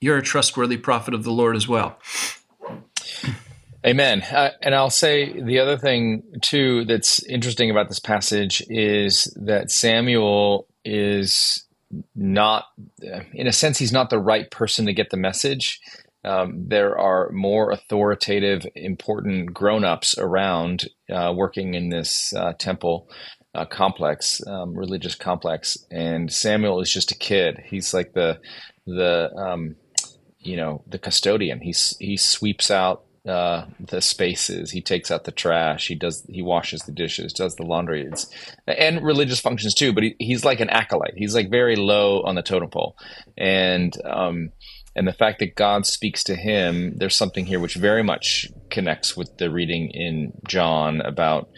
you're 0.00 0.18
a 0.18 0.22
trustworthy 0.22 0.78
prophet 0.78 1.14
of 1.14 1.24
the 1.24 1.32
Lord 1.32 1.56
as 1.56 1.68
well. 1.68 1.98
Amen. 3.86 4.22
Uh, 4.22 4.50
and 4.60 4.74
I'll 4.74 4.90
say 4.90 5.40
the 5.40 5.58
other 5.58 5.78
thing, 5.78 6.22
too, 6.42 6.84
that's 6.84 7.22
interesting 7.24 7.70
about 7.70 7.88
this 7.88 8.00
passage 8.00 8.62
is 8.68 9.24
that 9.40 9.70
Samuel 9.70 10.66
is 10.84 11.64
not, 12.14 12.66
in 13.32 13.46
a 13.46 13.52
sense, 13.52 13.78
he's 13.78 13.92
not 13.92 14.10
the 14.10 14.18
right 14.18 14.50
person 14.50 14.86
to 14.86 14.92
get 14.92 15.10
the 15.10 15.16
message. 15.16 15.80
Um, 16.24 16.66
there 16.68 16.98
are 16.98 17.30
more 17.30 17.70
authoritative, 17.70 18.66
important 18.74 19.54
grown 19.54 19.84
ups 19.84 20.16
around 20.18 20.88
uh, 21.10 21.32
working 21.34 21.72
in 21.72 21.88
this 21.88 22.34
uh, 22.34 22.52
temple 22.58 23.08
uh, 23.54 23.64
complex, 23.64 24.42
um, 24.46 24.74
religious 24.74 25.14
complex. 25.14 25.78
And 25.90 26.30
Samuel 26.30 26.80
is 26.82 26.92
just 26.92 27.12
a 27.12 27.16
kid. 27.16 27.62
He's 27.64 27.94
like 27.94 28.12
the, 28.12 28.38
the, 28.86 29.30
um, 29.34 29.76
you 30.40 30.56
know 30.56 30.82
the 30.86 30.98
custodian. 30.98 31.60
He 31.60 31.74
he 31.98 32.16
sweeps 32.16 32.70
out 32.70 33.04
uh, 33.28 33.66
the 33.78 34.00
spaces. 34.00 34.70
He 34.70 34.80
takes 34.80 35.10
out 35.10 35.24
the 35.24 35.32
trash. 35.32 35.88
He 35.88 35.94
does. 35.94 36.24
He 36.28 36.42
washes 36.42 36.82
the 36.82 36.92
dishes. 36.92 37.32
Does 37.32 37.56
the 37.56 37.64
laundry. 37.64 38.06
It's, 38.06 38.28
and 38.66 39.02
religious 39.04 39.40
functions 39.40 39.74
too. 39.74 39.92
But 39.92 40.04
he, 40.04 40.16
he's 40.18 40.44
like 40.44 40.60
an 40.60 40.70
acolyte. 40.70 41.14
He's 41.16 41.34
like 41.34 41.50
very 41.50 41.76
low 41.76 42.22
on 42.22 42.34
the 42.34 42.42
totem 42.42 42.70
pole, 42.70 42.96
and 43.36 43.94
um, 44.06 44.52
and 44.96 45.06
the 45.06 45.12
fact 45.12 45.38
that 45.40 45.54
God 45.54 45.86
speaks 45.86 46.24
to 46.24 46.34
him, 46.34 46.96
there's 46.96 47.16
something 47.16 47.46
here 47.46 47.60
which 47.60 47.74
very 47.74 48.02
much 48.02 48.48
connects 48.70 49.16
with 49.16 49.36
the 49.38 49.50
reading 49.50 49.90
in 49.90 50.32
John 50.48 51.00
about 51.00 51.48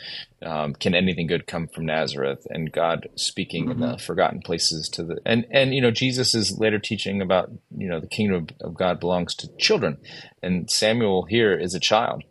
um, 0.45 0.75
can 0.75 0.95
anything 0.95 1.27
good 1.27 1.47
come 1.47 1.69
from 1.69 1.87
Nazareth 1.87 2.47
and 2.51 2.73
God 2.73 3.09
speaking 3.17 3.67
mm-hmm. 3.67 3.83
in 3.83 3.91
the 3.91 3.99
forgotten 3.99 4.41
places 4.41 4.89
to 4.91 5.05
the 5.05 5.21
and 5.25 5.47
and 5.51 5.75
you 5.75 5.81
know 5.81 5.91
Jesus 5.91 6.35
is 6.35 6.59
later 6.59 6.79
teaching 6.79 7.21
about 7.21 7.51
you 7.77 7.89
know 7.89 8.01
the 8.01 8.07
kingdom 8.07 8.49
of 8.61 8.75
God 8.75 9.01
belongs 9.01 9.35
to 9.37 9.49
children 9.57 9.99
and 10.43 10.71
Samuel 10.71 11.25
here 11.25 11.57
is 11.57 11.75
a 11.75 11.81
child 11.81 12.25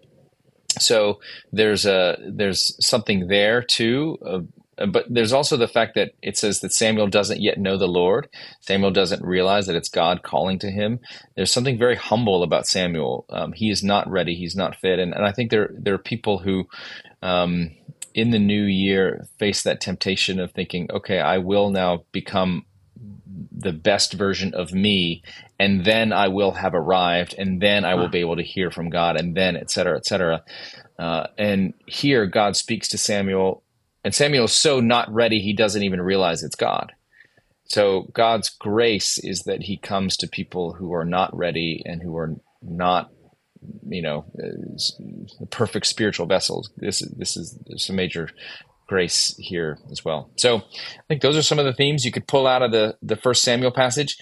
so 0.80 1.20
there's 1.51 1.86
a 1.86 2.18
there's 2.27 2.75
something 2.86 3.27
there 3.27 3.62
too 3.62 4.18
but 4.88 5.06
there's 5.10 5.34
also 5.34 5.58
the 5.58 5.68
fact 5.68 5.96
that 5.96 6.12
it 6.22 6.38
says 6.38 6.62
that 6.62 6.74
Samuel 6.74 7.08
doesn't 7.08 7.41
yet 7.41 7.58
know 7.58 7.77
the 7.77 7.88
Lord. 7.88 8.30
Samuel 8.62 8.91
doesn't 8.91 9.24
realize 9.24 9.68
that 9.68 9.75
it's 9.75 9.89
God 9.89 10.24
calling 10.24 10.60
to 10.60 10.72
him. 10.72 11.00
There's 11.36 11.51
something 11.51 11.77
very 11.77 11.96
humble 11.96 12.44
about 12.44 12.68
Samuel. 12.68 13.25
Um, 13.30 13.53
he 13.53 13.70
is 13.70 13.84
not 13.84 14.10
ready. 14.10 14.36
He's 14.36 14.56
not 14.56 14.75
fit. 14.75 15.00
And, 15.00 15.13
and 15.13 15.25
I 15.25 15.32
think 15.32 15.51
there 15.51 15.70
there 15.77 15.94
are 15.94 16.00
people 16.00 16.39
who, 16.39 16.68
um, 17.22 17.72
in 18.13 18.32
the 18.32 18.39
new 18.39 18.63
year, 18.63 19.27
face 19.39 19.63
that 19.63 19.82
temptation 19.82 20.39
of 20.39 20.51
thinking, 20.51 20.89
okay, 20.91 21.20
I 21.20 21.38
will 21.38 21.70
now 21.70 22.06
become 22.12 22.65
the 23.51 23.74
best 23.74 24.13
version 24.13 24.53
of 24.53 24.74
me 24.74 25.22
and 25.60 25.86
then 25.86 26.12
i 26.12 26.27
will 26.27 26.51
have 26.51 26.74
arrived 26.74 27.36
and 27.38 27.62
then 27.62 27.86
i 27.86 27.94
will 27.96 28.08
be 28.08 28.20
able 28.20 28.36
to 28.36 28.44
hear 28.44 28.72
from 28.72 28.89
god 28.89 29.15
and 29.15 29.36
then 29.36 29.56
et 29.56 29.70
cetera 29.70 29.96
et 29.96 30.06
cetera 30.06 30.44
uh, 31.00 31.27
and 31.38 31.74
here 31.86 32.25
god 32.25 32.56
speaks 32.56 32.88
to 32.88 32.98
samuel 32.98 33.63
and 34.03 34.15
Samuel 34.15 34.46
is 34.46 34.53
so 34.53 34.80
not 34.80 35.13
ready, 35.13 35.39
he 35.39 35.53
doesn't 35.53 35.84
even 35.84 36.01
realize 36.01 36.44
it's 36.44 36.56
God. 36.56 36.94
So 37.65 38.10
God's 38.13 38.50
grace 38.50 39.18
is 39.20 39.44
that 39.44 39.63
he 39.63 39.77
comes 39.77 40.18
to 40.18 40.27
people 40.27 40.74
who 40.74 40.94
are 40.94 41.06
not 41.06 41.36
ready 41.36 41.82
and 41.86 42.01
who 42.01 42.18
are 42.18 42.36
not, 42.62 43.12
you 43.88 44.01
know, 44.01 44.25
the 44.34 45.48
perfect 45.50 45.86
spiritual 45.86 46.25
vessels. 46.25 46.72
This, 46.77 47.01
this 47.18 47.38
is 47.38 47.58
some 47.77 47.96
major 47.96 48.30
grace 48.88 49.36
here 49.38 49.77
as 49.89 50.03
well. 50.03 50.30
So 50.38 50.58
I 50.58 51.03
think 51.08 51.22
those 51.22 51.38
are 51.38 51.41
some 51.41 51.60
of 51.60 51.65
the 51.65 51.74
themes 51.74 52.03
you 52.03 52.12
could 52.12 52.27
pull 52.27 52.48
out 52.48 52.62
of 52.62 52.72
the, 52.72 52.98
the 53.01 53.15
first 53.15 53.44
Samuel 53.44 53.72
passage. 53.72 54.18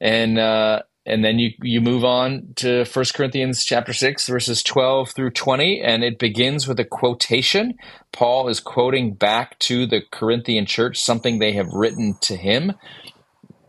And, 0.00 0.38
uh, 0.38 0.82
and 1.04 1.24
then 1.24 1.38
you 1.38 1.50
you 1.62 1.80
move 1.80 2.04
on 2.04 2.52
to 2.56 2.84
1 2.84 3.04
corinthians 3.14 3.64
chapter 3.64 3.92
6 3.92 4.28
verses 4.28 4.62
12 4.62 5.10
through 5.10 5.30
20 5.30 5.80
and 5.80 6.04
it 6.04 6.18
begins 6.18 6.68
with 6.68 6.78
a 6.78 6.84
quotation 6.84 7.74
paul 8.12 8.48
is 8.48 8.60
quoting 8.60 9.14
back 9.14 9.58
to 9.58 9.86
the 9.86 10.00
corinthian 10.12 10.66
church 10.66 10.98
something 11.00 11.38
they 11.38 11.52
have 11.52 11.68
written 11.72 12.14
to 12.20 12.36
him 12.36 12.72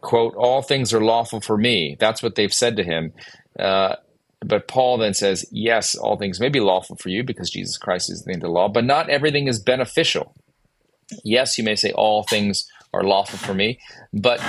quote 0.01 0.35
all 0.35 0.61
things 0.61 0.93
are 0.93 1.01
lawful 1.01 1.41
for 1.41 1.57
me 1.57 1.97
that's 1.99 2.21
what 2.21 2.35
they've 2.35 2.53
said 2.53 2.75
to 2.75 2.83
him 2.83 3.11
uh, 3.59 3.95
but 4.45 4.67
paul 4.67 4.97
then 4.97 5.13
says 5.13 5.45
yes 5.51 5.95
all 5.95 6.17
things 6.17 6.39
may 6.39 6.49
be 6.49 6.59
lawful 6.59 6.95
for 6.95 7.09
you 7.09 7.23
because 7.23 7.49
jesus 7.49 7.77
christ 7.77 8.11
is 8.11 8.23
the 8.23 8.31
end 8.31 8.43
of 8.43 8.47
the 8.47 8.53
law 8.53 8.67
but 8.67 8.83
not 8.83 9.09
everything 9.09 9.47
is 9.47 9.59
beneficial 9.59 10.35
yes 11.23 11.57
you 11.57 11.63
may 11.63 11.75
say 11.75 11.91
all 11.91 12.23
things 12.23 12.67
are 12.93 13.03
lawful 13.03 13.39
for 13.39 13.53
me 13.53 13.79
but 14.13 14.39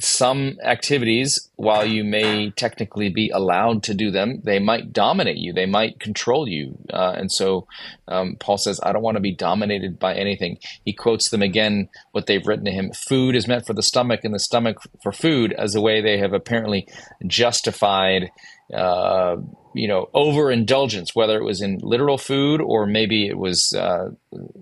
some 0.00 0.58
activities, 0.62 1.50
while 1.56 1.86
you 1.86 2.02
may 2.02 2.50
technically 2.50 3.08
be 3.08 3.30
allowed 3.30 3.82
to 3.84 3.94
do 3.94 4.10
them, 4.10 4.40
they 4.44 4.58
might 4.58 4.92
dominate 4.92 5.36
you. 5.36 5.52
They 5.52 5.66
might 5.66 6.00
control 6.00 6.48
you. 6.48 6.76
Uh, 6.92 7.14
and 7.16 7.30
so 7.30 7.66
um, 8.08 8.36
Paul 8.40 8.58
says, 8.58 8.80
I 8.82 8.92
don't 8.92 9.02
want 9.02 9.16
to 9.16 9.20
be 9.20 9.34
dominated 9.34 9.98
by 9.98 10.14
anything. 10.14 10.58
He 10.84 10.92
quotes 10.92 11.28
them 11.28 11.42
again, 11.42 11.88
what 12.12 12.26
they've 12.26 12.46
written 12.46 12.64
to 12.64 12.72
him 12.72 12.92
food 12.92 13.36
is 13.36 13.46
meant 13.46 13.66
for 13.66 13.72
the 13.72 13.82
stomach, 13.82 14.24
and 14.24 14.34
the 14.34 14.40
stomach 14.40 14.78
for 15.02 15.12
food, 15.12 15.52
as 15.52 15.74
a 15.74 15.80
way 15.80 16.00
they 16.00 16.18
have 16.18 16.32
apparently 16.32 16.88
justified. 17.26 18.30
Uh, 18.72 19.36
you 19.74 19.88
know, 19.88 20.08
overindulgence, 20.14 21.14
whether 21.14 21.36
it 21.36 21.44
was 21.44 21.60
in 21.60 21.78
literal 21.82 22.16
food 22.16 22.60
or 22.60 22.86
maybe 22.86 23.26
it 23.26 23.36
was 23.36 23.72
uh, 23.74 24.10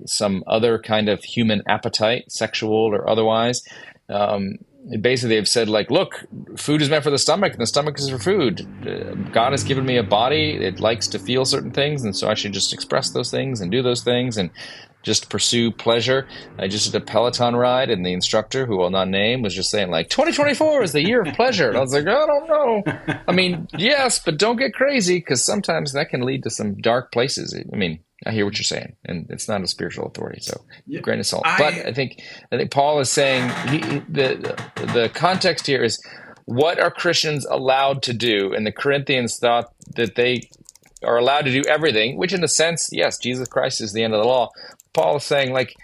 some 0.06 0.42
other 0.47 0.78
kind 0.78 1.09
of 1.09 1.23
human 1.23 1.62
appetite, 1.66 2.30
sexual 2.32 2.73
or 2.73 3.09
otherwise. 3.09 3.62
Um, 4.09 4.59
basically 5.00 5.37
they've 5.37 5.49
said 5.49 5.68
like 5.68 5.90
look 5.90 6.25
food 6.56 6.82
is 6.82 6.90
meant 6.90 7.04
for 7.04 7.11
the 7.11 7.18
stomach 7.18 7.52
and 7.52 7.61
the 7.61 7.66
stomach 7.66 7.99
is 7.99 8.09
for 8.09 8.18
food. 8.18 8.66
Uh, 8.87 9.14
god 9.30 9.52
has 9.52 9.62
given 9.62 9.87
me 9.87 9.97
a 9.97 10.02
body. 10.02 10.52
It 10.54 10.80
likes 10.80 11.06
to 11.09 11.18
feel 11.18 11.44
certain 11.44 11.71
things. 11.71 12.02
And 12.02 12.16
so 12.16 12.28
i 12.28 12.35
should 12.35 12.52
just 12.52 12.73
express 12.73 13.11
those 13.11 13.30
things 13.30 13.61
and 13.61 13.71
do 13.71 13.82
those 13.82 14.02
things. 14.02 14.37
And 14.37 14.50
just 15.02 15.28
pursue 15.28 15.71
pleasure. 15.71 16.26
I 16.59 16.68
just 16.68 16.92
did 16.92 17.02
a 17.02 17.04
peloton 17.04 17.56
ride 17.56 17.90
and 17.90 18.04
the 18.04 18.12
instructor 18.12 18.66
who 18.66 18.76
will 18.76 18.90
not 18.90 19.09
name 19.09 19.42
was 19.42 19.54
just 19.54 19.71
saying 19.71 19.90
like 19.90 20.09
2024 20.09 20.82
is 20.82 20.92
the 20.92 21.02
year 21.02 21.23
of 21.23 21.35
pleasure. 21.35 21.68
And 21.68 21.76
i 21.76 21.80
was 21.80 21.92
like 21.92 22.06
i 22.06 22.26
don't 22.26 22.49
know. 22.49 22.82
I 23.26 23.32
mean 23.32 23.68
yes 23.76 24.18
but 24.18 24.38
don't 24.38 24.56
get 24.56 24.75
crazy 24.75 25.18
because 25.18 25.44
sometimes 25.44 25.92
that 25.92 26.11
can 26.11 26.23
lead 26.23 26.44
to 26.44 26.50
some 26.50 26.75
dark 26.80 27.12
places. 27.12 27.54
I 27.54 27.76
mean 27.76 28.00
I 28.25 28.30
hear 28.30 28.44
what 28.44 28.56
you're 28.56 28.64
saying, 28.64 28.94
and 29.04 29.26
it's 29.30 29.49
not 29.49 29.62
a 29.62 29.66
spiritual 29.66 30.06
authority, 30.06 30.40
so 30.40 30.62
yeah, 30.87 31.00
grain 31.00 31.18
of 31.18 31.26
salt. 31.26 31.44
I, 31.44 31.59
but 31.59 31.75
I 31.87 31.92
think 31.92 32.23
I 32.52 32.56
think 32.56 32.71
Paul 32.71 33.00
is 33.00 33.11
saying 33.11 33.49
he, 33.68 33.80
the 34.09 34.56
the 34.76 35.11
context 35.12 35.66
here 35.66 35.82
is 35.82 36.00
what 36.44 36.78
are 36.78 36.90
Christians 36.90 37.44
allowed 37.47 38.02
to 38.04 38.12
do, 38.12 38.52
and 38.54 38.66
the 38.66 38.73
Corinthians 38.73 39.38
thought 39.38 39.73
that 39.97 40.14
they 40.14 40.49
are 41.04 41.18
allowed 41.18 41.44
to 41.47 41.52
do 41.52 41.68
everything, 41.68 42.16
which 42.16 42.32
in 42.32 42.44
a 42.44 42.49
sense, 42.49 42.88
yes, 42.92 43.18
Jesus 43.18 43.49
Christ 43.49 43.80
is 43.80 43.92
the 43.92 44.02
end 44.02 44.14
of 44.14 44.21
the 44.21 44.28
law. 44.28 44.50
Paul 44.92 45.16
is 45.16 45.25
saying 45.25 45.52
like. 45.52 45.75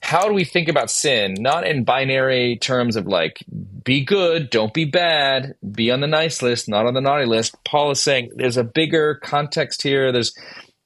How 0.00 0.28
do 0.28 0.32
we 0.32 0.44
think 0.44 0.68
about 0.68 0.92
sin? 0.92 1.34
Not 1.40 1.66
in 1.66 1.82
binary 1.82 2.56
terms 2.58 2.94
of 2.94 3.08
like, 3.08 3.44
be 3.82 4.04
good, 4.04 4.48
don't 4.48 4.72
be 4.72 4.84
bad, 4.84 5.56
be 5.72 5.90
on 5.90 6.00
the 6.00 6.06
nice 6.06 6.40
list, 6.40 6.68
not 6.68 6.86
on 6.86 6.94
the 6.94 7.00
naughty 7.00 7.26
list. 7.26 7.56
Paul 7.64 7.90
is 7.90 8.02
saying 8.02 8.30
there's 8.36 8.56
a 8.56 8.62
bigger 8.62 9.16
context 9.16 9.82
here. 9.82 10.12
There's 10.12 10.32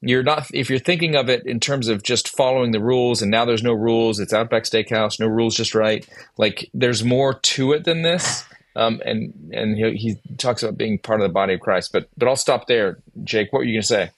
you're 0.05 0.23
not 0.23 0.47
if 0.53 0.69
you're 0.69 0.79
thinking 0.79 1.15
of 1.15 1.29
it 1.29 1.45
in 1.45 1.59
terms 1.59 1.87
of 1.87 2.03
just 2.03 2.35
following 2.35 2.71
the 2.71 2.81
rules 2.81 3.21
and 3.21 3.31
now 3.31 3.45
there's 3.45 3.63
no 3.63 3.73
rules 3.73 4.19
it's 4.19 4.33
outback 4.33 4.63
steakhouse 4.63 5.19
no 5.19 5.27
rules 5.27 5.55
just 5.55 5.73
right 5.73 6.07
like 6.37 6.69
there's 6.73 7.03
more 7.03 7.35
to 7.35 7.71
it 7.71 7.85
than 7.85 8.01
this 8.01 8.43
Um, 8.75 9.01
and 9.05 9.51
and 9.53 9.77
he, 9.77 9.91
he 9.97 10.35
talks 10.37 10.63
about 10.63 10.77
being 10.77 10.97
part 10.97 11.21
of 11.21 11.27
the 11.27 11.33
body 11.33 11.53
of 11.53 11.59
Christ. 11.59 11.91
But 11.93 12.09
but 12.17 12.27
I'll 12.27 12.35
stop 12.35 12.67
there, 12.67 12.99
Jake. 13.23 13.53
What 13.53 13.59
were 13.59 13.65
you 13.65 13.73
going 13.73 13.81
to 13.81 13.87
say? 13.87 14.11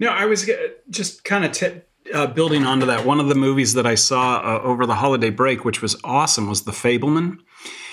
No, 0.00 0.08
I 0.08 0.26
was 0.26 0.48
just 0.90 1.24
kind 1.24 1.44
of 1.44 1.52
t- 1.52 1.80
uh, 2.14 2.26
building 2.28 2.64
onto 2.64 2.86
that. 2.86 3.04
One 3.04 3.20
of 3.20 3.28
the 3.28 3.34
movies 3.34 3.74
that 3.74 3.86
I 3.86 3.94
saw 3.94 4.38
uh, 4.38 4.62
over 4.62 4.86
the 4.86 4.94
holiday 4.94 5.30
break, 5.30 5.64
which 5.64 5.82
was 5.82 5.96
awesome, 6.04 6.48
was 6.48 6.64
The 6.64 6.72
Fabelman. 6.72 7.38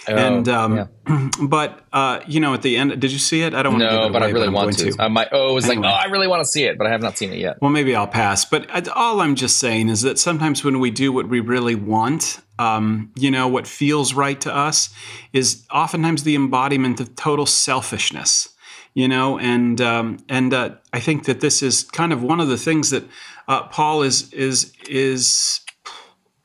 Oh, 0.08 0.16
and 0.16 0.48
um, 0.48 0.76
yeah. 1.08 1.30
but 1.48 1.82
uh, 1.92 2.20
you 2.28 2.40
know, 2.40 2.54
at 2.54 2.62
the 2.62 2.78
end, 2.78 3.00
did 3.00 3.12
you 3.12 3.18
see 3.18 3.42
it? 3.42 3.54
I 3.54 3.64
don't 3.64 3.74
want 3.74 3.84
no, 3.84 3.90
to 3.90 4.04
give 4.06 4.14
but 4.14 4.22
away, 4.22 4.30
I 4.30 4.34
really 4.34 4.48
but 4.48 4.54
want 4.54 4.78
to. 4.78 4.92
to. 4.92 5.04
Uh, 5.04 5.10
my 5.10 5.28
oh 5.32 5.54
was 5.54 5.66
anyway. 5.66 5.88
like, 5.88 5.94
oh, 5.94 6.08
I 6.08 6.12
really 6.12 6.28
want 6.28 6.42
to 6.42 6.46
see 6.46 6.66
it, 6.66 6.78
but 6.78 6.86
I 6.86 6.92
have 6.92 7.02
not 7.02 7.18
seen 7.18 7.34
it 7.34 7.40
yet. 7.40 7.58
Well, 7.62 7.72
maybe 7.72 7.96
I'll 7.96 8.08
pass. 8.08 8.46
But 8.46 8.70
uh, 8.70 8.92
all 8.94 9.22
I'm 9.22 9.36
just 9.36 9.58
saying 9.58 9.90
is 9.90 10.04
that 10.04 10.20
sometimes 10.20 10.64
when 10.64 10.80
we 10.80 10.92
do 10.92 11.12
what 11.12 11.28
we 11.28 11.40
really 11.40 11.76
want, 11.76 12.40
um, 12.60 13.12
you 13.16 13.32
know, 13.32 13.48
what 13.48 13.68
feels 13.68 14.14
right 14.14 14.40
to 14.42 14.56
us, 14.56 14.94
is 15.34 15.66
oftentimes 15.72 16.24
the 16.24 16.36
embodiment 16.36 17.00
of 17.00 17.16
total 17.16 17.46
selfishness. 17.46 18.50
You 18.94 19.10
know, 19.10 19.38
and 19.38 19.82
um, 19.82 20.20
and 20.30 20.54
uh, 20.54 20.76
I 20.94 21.02
think 21.02 21.26
that 21.26 21.42
this 21.42 21.62
is 21.62 21.84
kind 21.84 22.14
of 22.14 22.24
one 22.24 22.40
of 22.40 22.48
the 22.48 22.58
things 22.58 22.92
that 22.92 23.04
uh, 23.48 23.64
Paul 23.64 24.04
is 24.04 24.32
is 24.32 24.72
is 24.88 25.60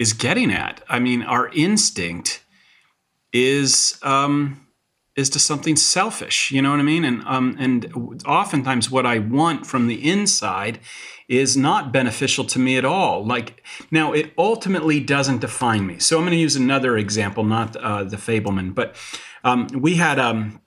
is 0.01 0.13
getting 0.13 0.51
at. 0.51 0.83
I 0.89 0.99
mean, 0.99 1.23
our 1.23 1.49
instinct 1.55 2.43
is 3.33 3.99
um, 4.03 4.67
is 5.15 5.31
to 5.31 5.39
something 5.39 5.77
selfish. 5.77 6.51
You 6.51 6.63
know 6.63 6.71
what 6.71 6.81
I 6.81 6.85
mean? 6.85 7.05
And 7.05 7.23
um, 7.27 7.57
and 7.59 8.23
oftentimes, 8.27 8.91
what 8.91 9.07
I 9.07 9.19
want 9.19 9.67
from 9.67 9.87
the 9.87 10.11
inside 10.11 10.81
is 11.31 11.57
not 11.57 11.93
beneficial 11.93 12.45
to 12.45 12.59
me 12.59 12.77
at 12.77 12.85
all. 12.85 13.25
Like 13.25 13.63
now, 13.91 14.13
it 14.13 14.33
ultimately 14.37 14.99
doesn't 14.99 15.41
define 15.41 15.87
me. 15.87 16.01
So 16.01 16.19
I'm 16.19 16.25
going 16.25 16.33
to 16.33 16.37
use 16.37 16.57
another 16.57 16.99
example, 16.99 17.45
not 17.45 17.77
uh, 17.77 18.03
the 18.03 18.17
Fabelman, 18.17 18.75
but 18.75 18.97
um, 19.45 19.69
we 19.73 19.95
had 19.95 20.19
um, 20.19 20.61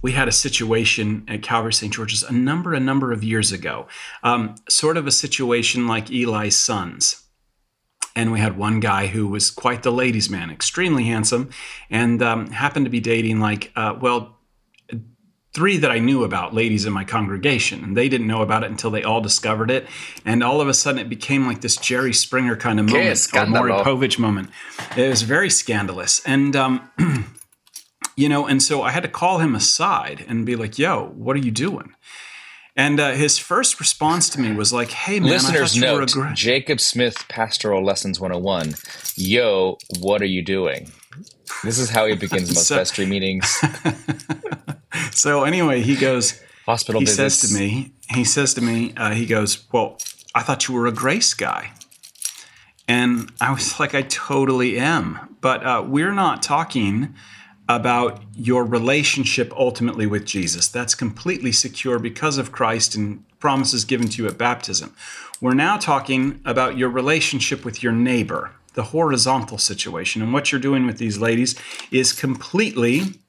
we 0.00 0.12
had 0.12 0.28
a 0.28 0.32
situation 0.32 1.24
at 1.26 1.42
Calvary 1.42 1.72
St. 1.72 1.92
George's 1.92 2.22
a 2.22 2.32
number, 2.32 2.72
a 2.72 2.80
number 2.80 3.12
of 3.12 3.24
years 3.24 3.50
ago, 3.50 3.88
um, 4.22 4.54
sort 4.68 4.96
of 4.96 5.08
a 5.08 5.10
situation 5.10 5.88
like 5.88 6.08
Eli's 6.08 6.56
sons. 6.56 7.24
And 8.14 8.32
we 8.32 8.38
had 8.38 8.56
one 8.56 8.80
guy 8.80 9.08
who 9.08 9.26
was 9.26 9.50
quite 9.50 9.82
the 9.82 9.92
ladies' 9.92 10.30
man, 10.30 10.50
extremely 10.50 11.04
handsome, 11.04 11.50
and 11.90 12.22
um, 12.22 12.46
happened 12.50 12.86
to 12.86 12.90
be 12.90 13.00
dating 13.00 13.40
like, 13.40 13.72
uh, 13.76 13.96
well, 14.00 14.39
three 15.60 15.76
that 15.76 15.90
I 15.90 15.98
knew 15.98 16.24
about 16.24 16.54
ladies 16.54 16.86
in 16.86 16.92
my 16.94 17.04
congregation, 17.04 17.84
and 17.84 17.94
they 17.94 18.08
didn't 18.08 18.26
know 18.26 18.40
about 18.40 18.64
it 18.64 18.70
until 18.70 18.90
they 18.90 19.02
all 19.02 19.20
discovered 19.20 19.70
it. 19.70 19.86
And 20.24 20.42
all 20.42 20.62
of 20.62 20.68
a 20.68 20.72
sudden, 20.72 20.98
it 20.98 21.10
became 21.10 21.46
like 21.46 21.60
this 21.60 21.76
Jerry 21.76 22.14
Springer 22.14 22.56
kind 22.56 22.80
of 22.80 22.86
moment, 22.86 23.28
or 23.34 23.44
Maury 23.44 23.72
Povich 23.72 24.18
moment. 24.18 24.48
It 24.96 25.10
was 25.10 25.20
very 25.20 25.50
scandalous, 25.50 26.22
and 26.24 26.56
um, 26.56 26.88
you 28.16 28.26
know, 28.26 28.46
and 28.46 28.62
so 28.62 28.80
I 28.80 28.90
had 28.90 29.02
to 29.02 29.08
call 29.10 29.40
him 29.40 29.54
aside 29.54 30.24
and 30.26 30.46
be 30.46 30.56
like, 30.56 30.78
"Yo, 30.78 31.12
what 31.14 31.36
are 31.36 31.40
you 31.40 31.50
doing?" 31.50 31.92
And 32.74 32.98
uh, 32.98 33.12
his 33.12 33.36
first 33.36 33.78
response 33.78 34.30
to 34.30 34.40
me 34.40 34.52
was 34.52 34.72
like, 34.72 34.92
"Hey, 34.92 35.20
man, 35.20 35.28
listeners 35.28 35.76
note: 35.76 36.16
Jacob 36.32 36.80
Smith 36.80 37.26
Pastoral 37.28 37.84
Lessons 37.84 38.18
101. 38.18 38.76
Yo, 39.14 39.76
what 39.98 40.22
are 40.22 40.32
you 40.36 40.42
doing?" 40.42 40.90
This 41.62 41.78
is 41.78 41.90
how 41.90 42.06
he 42.06 42.14
begins 42.14 42.48
most 42.54 42.68
so, 42.68 42.76
vestry 42.76 43.04
meetings. 43.04 43.62
so 45.12 45.44
anyway, 45.44 45.82
he 45.82 45.96
goes. 45.96 46.40
Hospital. 46.66 47.00
He 47.00 47.06
visits. 47.06 47.38
says 47.40 47.50
to 47.50 47.58
me. 47.58 47.92
He 48.10 48.24
says 48.24 48.54
to 48.54 48.60
me. 48.60 48.92
Uh, 48.96 49.12
he 49.12 49.26
goes, 49.26 49.64
"Well, 49.72 49.98
I 50.34 50.42
thought 50.42 50.68
you 50.68 50.74
were 50.74 50.86
a 50.86 50.92
grace 50.92 51.34
guy." 51.34 51.72
And 52.90 53.30
I 53.40 53.52
was 53.52 53.78
like, 53.80 53.94
I 53.94 54.02
totally 54.02 54.78
am. 54.78 55.36
But 55.40 55.64
uh, 55.64 55.84
we're 55.86 56.12
not 56.12 56.42
talking 56.42 57.14
about 57.68 58.20
your 58.34 58.64
relationship 58.64 59.52
ultimately 59.56 60.06
with 60.06 60.24
Jesus. 60.24 60.66
That's 60.66 60.96
completely 60.96 61.52
secure 61.52 62.00
because 62.00 62.36
of 62.36 62.50
Christ 62.50 62.96
and 62.96 63.22
promises 63.38 63.84
given 63.84 64.08
to 64.08 64.22
you 64.22 64.28
at 64.28 64.36
baptism. 64.36 64.92
We're 65.40 65.54
now 65.54 65.76
talking 65.76 66.40
about 66.44 66.76
your 66.76 66.88
relationship 66.88 67.64
with 67.64 67.80
your 67.80 67.92
neighbor, 67.92 68.50
the 68.74 68.82
horizontal 68.82 69.56
situation. 69.56 70.20
And 70.20 70.32
what 70.32 70.50
you're 70.50 70.60
doing 70.60 70.84
with 70.84 70.98
these 70.98 71.18
ladies 71.18 71.54
is 71.92 72.12
completely 72.12 73.19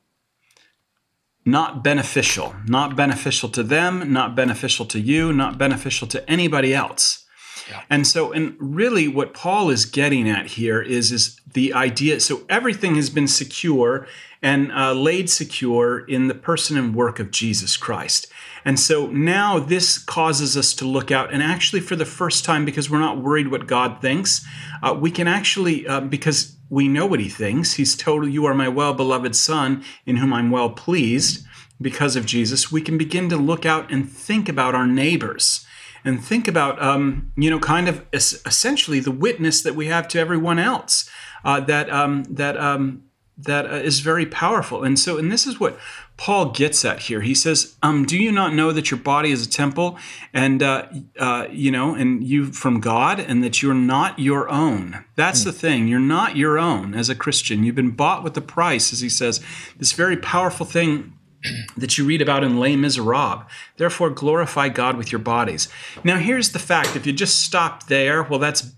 not 1.46 1.84
beneficial. 1.84 2.56
Not 2.66 2.96
beneficial 2.96 3.50
to 3.50 3.64
them, 3.64 4.12
not 4.14 4.36
beneficial 4.36 4.86
to 4.88 5.00
you, 5.00 5.34
not 5.34 5.58
beneficial 5.58 6.08
to 6.10 6.30
anybody 6.30 6.74
else. 6.74 7.26
Yeah. 7.70 7.82
And 7.90 8.06
so, 8.06 8.32
and 8.32 8.56
really 8.60 9.08
what 9.08 9.34
Paul 9.34 9.70
is 9.70 9.86
getting 9.86 10.30
at 10.30 10.48
here 10.48 10.82
is, 10.82 11.12
is 11.12 11.40
the 11.54 11.74
idea. 11.74 12.20
So 12.20 12.42
everything 12.50 12.96
has 12.96 13.10
been 13.10 13.28
secure 13.28 14.08
and 14.42 14.72
uh, 14.72 14.94
laid 14.94 15.30
secure 15.30 16.00
in 16.00 16.28
the 16.28 16.34
person 16.34 16.78
and 16.78 16.96
work 16.96 17.20
of 17.20 17.32
Jesus 17.32 17.78
Christ. 17.78 18.28
And 18.66 18.80
so 18.80 19.08
now 19.08 19.60
this 19.60 19.98
causes 19.98 20.58
us 20.58 20.74
to 20.76 20.86
look 20.86 21.12
out, 21.12 21.34
and 21.34 21.42
actually, 21.42 21.82
for 21.82 21.96
the 21.96 22.06
first 22.06 22.46
time, 22.46 22.66
because 22.66 22.90
we're 22.90 23.00
not 23.00 23.22
worried 23.22 23.50
what 23.50 23.68
God 23.68 24.02
thinks, 24.02 24.46
uh, 24.84 24.94
we 25.00 25.12
can 25.12 25.28
actually, 25.28 25.88
uh, 25.88 26.02
because 26.02 26.56
we 26.72 26.88
know 26.88 27.06
what 27.06 27.20
He 27.20 27.30
thinks, 27.30 27.74
He's 27.74 27.96
told, 27.96 28.32
You 28.32 28.46
are 28.46 28.56
my 28.56 28.70
well 28.70 28.94
beloved 28.94 29.36
Son, 29.36 29.84
in 30.06 30.16
whom 30.16 30.34
I'm 30.34 30.50
well 30.50 30.72
pleased. 30.72 31.46
Because 31.80 32.16
of 32.16 32.28
Jesus, 32.28 32.72
we 32.72 32.82
can 32.82 32.98
begin 32.98 33.28
to 33.30 33.38
look 33.38 33.66
out 33.66 33.92
and 33.92 34.08
think 34.08 34.48
about 34.48 34.76
our 34.76 34.86
neighbors 34.86 35.66
and 36.06 36.24
think 36.24 36.48
about, 36.48 36.82
um, 36.82 37.32
you 37.36 37.50
know, 37.50 37.60
kind 37.60 37.90
of 37.90 38.06
essentially 38.14 39.00
the 39.00 39.12
witness 39.12 39.64
that 39.64 39.76
we 39.76 39.88
have 39.88 40.08
to 40.10 40.20
everyone 40.20 40.60
else. 40.60 41.10
Uh, 41.44 41.60
that 41.60 41.90
um, 41.90 42.24
that 42.26 42.56
um, 42.56 43.04
that 43.44 43.66
uh, 43.66 43.76
is 43.76 44.00
very 44.00 44.26
powerful. 44.26 44.84
And 44.84 44.98
so, 44.98 45.18
and 45.18 45.32
this 45.32 45.46
is 45.46 45.60
what 45.60 45.80
Paul 46.18 46.52
gets 46.52 46.86
at 46.86 47.00
here. 47.00 47.22
He 47.22 47.36
says, 47.36 47.76
um, 47.82 48.06
"Do 48.06 48.18
you 48.18 48.32
not 48.32 48.54
know 48.54 48.72
that 48.72 48.92
your 48.92 49.00
body 49.00 49.32
is 49.32 49.46
a 49.46 49.50
temple, 49.50 49.98
and 50.34 50.62
uh, 50.62 50.88
uh, 51.20 51.48
you 51.52 51.72
know, 51.72 51.96
and 51.96 52.24
you 52.24 52.52
from 52.52 52.80
God, 52.80 53.20
and 53.20 53.44
that 53.44 53.62
you're 53.62 53.74
not 53.74 54.20
your 54.20 54.50
own? 54.50 55.06
That's 55.16 55.42
mm. 55.42 55.46
the 55.46 55.54
thing. 55.54 55.88
You're 55.88 56.00
not 56.00 56.36
your 56.36 56.60
own 56.60 56.94
as 56.94 57.10
a 57.10 57.16
Christian. 57.16 57.64
You've 57.64 57.76
been 57.76 57.92
bought 57.92 58.24
with 58.24 58.38
a 58.38 58.42
price, 58.42 58.94
as 58.94 59.02
he 59.02 59.10
says. 59.10 59.40
This 59.78 59.94
very 59.94 60.18
powerful 60.18 60.66
thing." 60.66 61.14
that 61.78 61.98
you 61.98 62.06
read 62.06 62.22
about 62.22 62.44
in 62.44 62.60
Les 62.60 62.76
Miserables. 62.76 63.44
Therefore, 63.78 64.10
glorify 64.10 64.70
God 64.70 64.96
with 64.96 65.12
your 65.12 65.20
bodies. 65.20 65.68
Now, 66.04 66.18
here's 66.18 66.52
the 66.52 66.60
fact. 66.60 66.96
If 66.96 67.06
you 67.06 67.14
just 67.14 67.44
stop 67.44 67.88
there, 67.88 68.24
well, 68.24 68.40
that's 68.40 68.72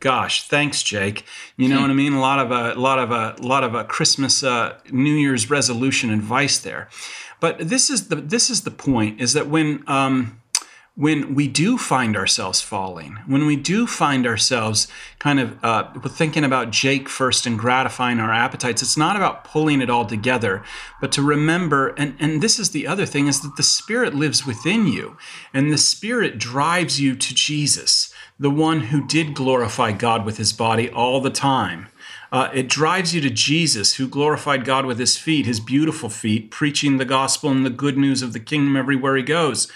Gosh, 0.00 0.46
thanks, 0.46 0.84
Jake. 0.84 1.24
You 1.56 1.68
know 1.68 1.80
what 1.80 1.90
I 1.90 1.94
mean? 1.94 2.12
A 2.12 2.20
lot 2.20 2.38
of 2.38 2.52
a 2.52 2.78
lot 2.78 3.00
of 3.00 3.10
a 3.10 3.34
lot 3.40 3.64
of 3.64 3.74
a 3.74 3.82
Christmas, 3.82 4.44
uh, 4.44 4.78
New 4.92 5.14
Year's 5.14 5.50
resolution 5.50 6.10
advice 6.10 6.58
there. 6.58 6.88
But 7.40 7.68
this 7.68 7.90
is 7.90 8.06
the 8.06 8.16
this 8.16 8.48
is 8.48 8.62
the 8.62 8.70
point: 8.70 9.20
is 9.20 9.32
that 9.32 9.48
when 9.48 9.82
um, 9.88 10.40
when 10.94 11.34
we 11.34 11.48
do 11.48 11.76
find 11.76 12.16
ourselves 12.16 12.60
falling, 12.60 13.18
when 13.26 13.44
we 13.44 13.56
do 13.56 13.88
find 13.88 14.24
ourselves 14.24 14.86
kind 15.18 15.40
of 15.40 15.64
uh, 15.64 15.92
thinking 16.08 16.44
about 16.44 16.70
Jake 16.70 17.08
first 17.08 17.44
and 17.44 17.58
gratifying 17.58 18.20
our 18.20 18.32
appetites, 18.32 18.82
it's 18.82 18.96
not 18.96 19.16
about 19.16 19.44
pulling 19.44 19.80
it 19.80 19.90
all 19.90 20.06
together, 20.06 20.62
but 21.00 21.10
to 21.10 21.22
remember. 21.22 21.88
And 21.96 22.14
and 22.20 22.40
this 22.40 22.60
is 22.60 22.70
the 22.70 22.86
other 22.86 23.04
thing: 23.04 23.26
is 23.26 23.40
that 23.40 23.56
the 23.56 23.64
Spirit 23.64 24.14
lives 24.14 24.46
within 24.46 24.86
you, 24.86 25.16
and 25.52 25.72
the 25.72 25.78
Spirit 25.78 26.38
drives 26.38 27.00
you 27.00 27.16
to 27.16 27.34
Jesus 27.34 28.14
the 28.38 28.50
one 28.50 28.80
who 28.80 29.04
did 29.06 29.34
glorify 29.34 29.92
God 29.92 30.24
with 30.24 30.36
his 30.36 30.52
body 30.52 30.88
all 30.90 31.20
the 31.20 31.30
time. 31.30 31.88
Uh, 32.30 32.50
it 32.52 32.68
drives 32.68 33.14
you 33.14 33.20
to 33.22 33.30
Jesus, 33.30 33.94
who 33.94 34.06
glorified 34.06 34.64
God 34.64 34.86
with 34.86 34.98
his 34.98 35.16
feet, 35.16 35.46
his 35.46 35.60
beautiful 35.60 36.08
feet, 36.08 36.50
preaching 36.50 36.98
the 36.98 37.04
gospel 37.04 37.50
and 37.50 37.64
the 37.64 37.70
good 37.70 37.96
news 37.96 38.22
of 38.22 38.32
the 38.32 38.40
kingdom 38.40 38.76
everywhere 38.76 39.16
he 39.16 39.22
goes. 39.22 39.70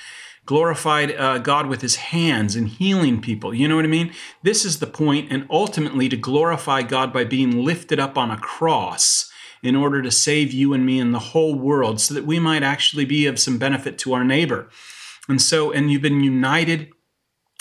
Glorified 0.45 1.13
uh, 1.17 1.39
God 1.39 1.67
with 1.67 1.81
his 1.81 1.97
hands 1.97 2.55
and 2.55 2.69
healing 2.69 3.21
people. 3.21 3.55
You 3.55 3.69
know 3.69 3.77
what 3.77 3.85
I 3.85 3.89
mean? 3.89 4.13
This 4.43 4.65
is 4.65 4.79
the 4.79 4.87
point, 4.87 5.33
and 5.33 5.47
ultimately 5.51 6.09
to 6.09 6.17
glorify 6.17 6.83
God 6.83 7.13
by 7.13 7.25
being 7.25 7.65
lifted 7.65 7.99
up 7.99 8.19
on 8.19 8.31
a 8.31 8.37
cross 8.37 9.31
in 9.63 9.77
order 9.77 10.03
to 10.03 10.11
save 10.11 10.53
you 10.53 10.75
and 10.75 10.85
me 10.85 10.99
and 10.99 11.15
the 11.15 11.19
whole 11.19 11.55
world 11.55 12.01
so 12.01 12.13
that 12.15 12.27
we 12.27 12.39
might 12.39 12.65
actually 12.65 13.05
be 13.05 13.27
of 13.27 13.39
some 13.39 13.59
benefit 13.59 13.97
to 13.99 14.13
our 14.13 14.25
neighbor. 14.25 14.69
And 15.29 15.41
so, 15.41 15.71
and 15.71 15.91
you've 15.91 16.03
been 16.03 16.25
united 16.25 16.93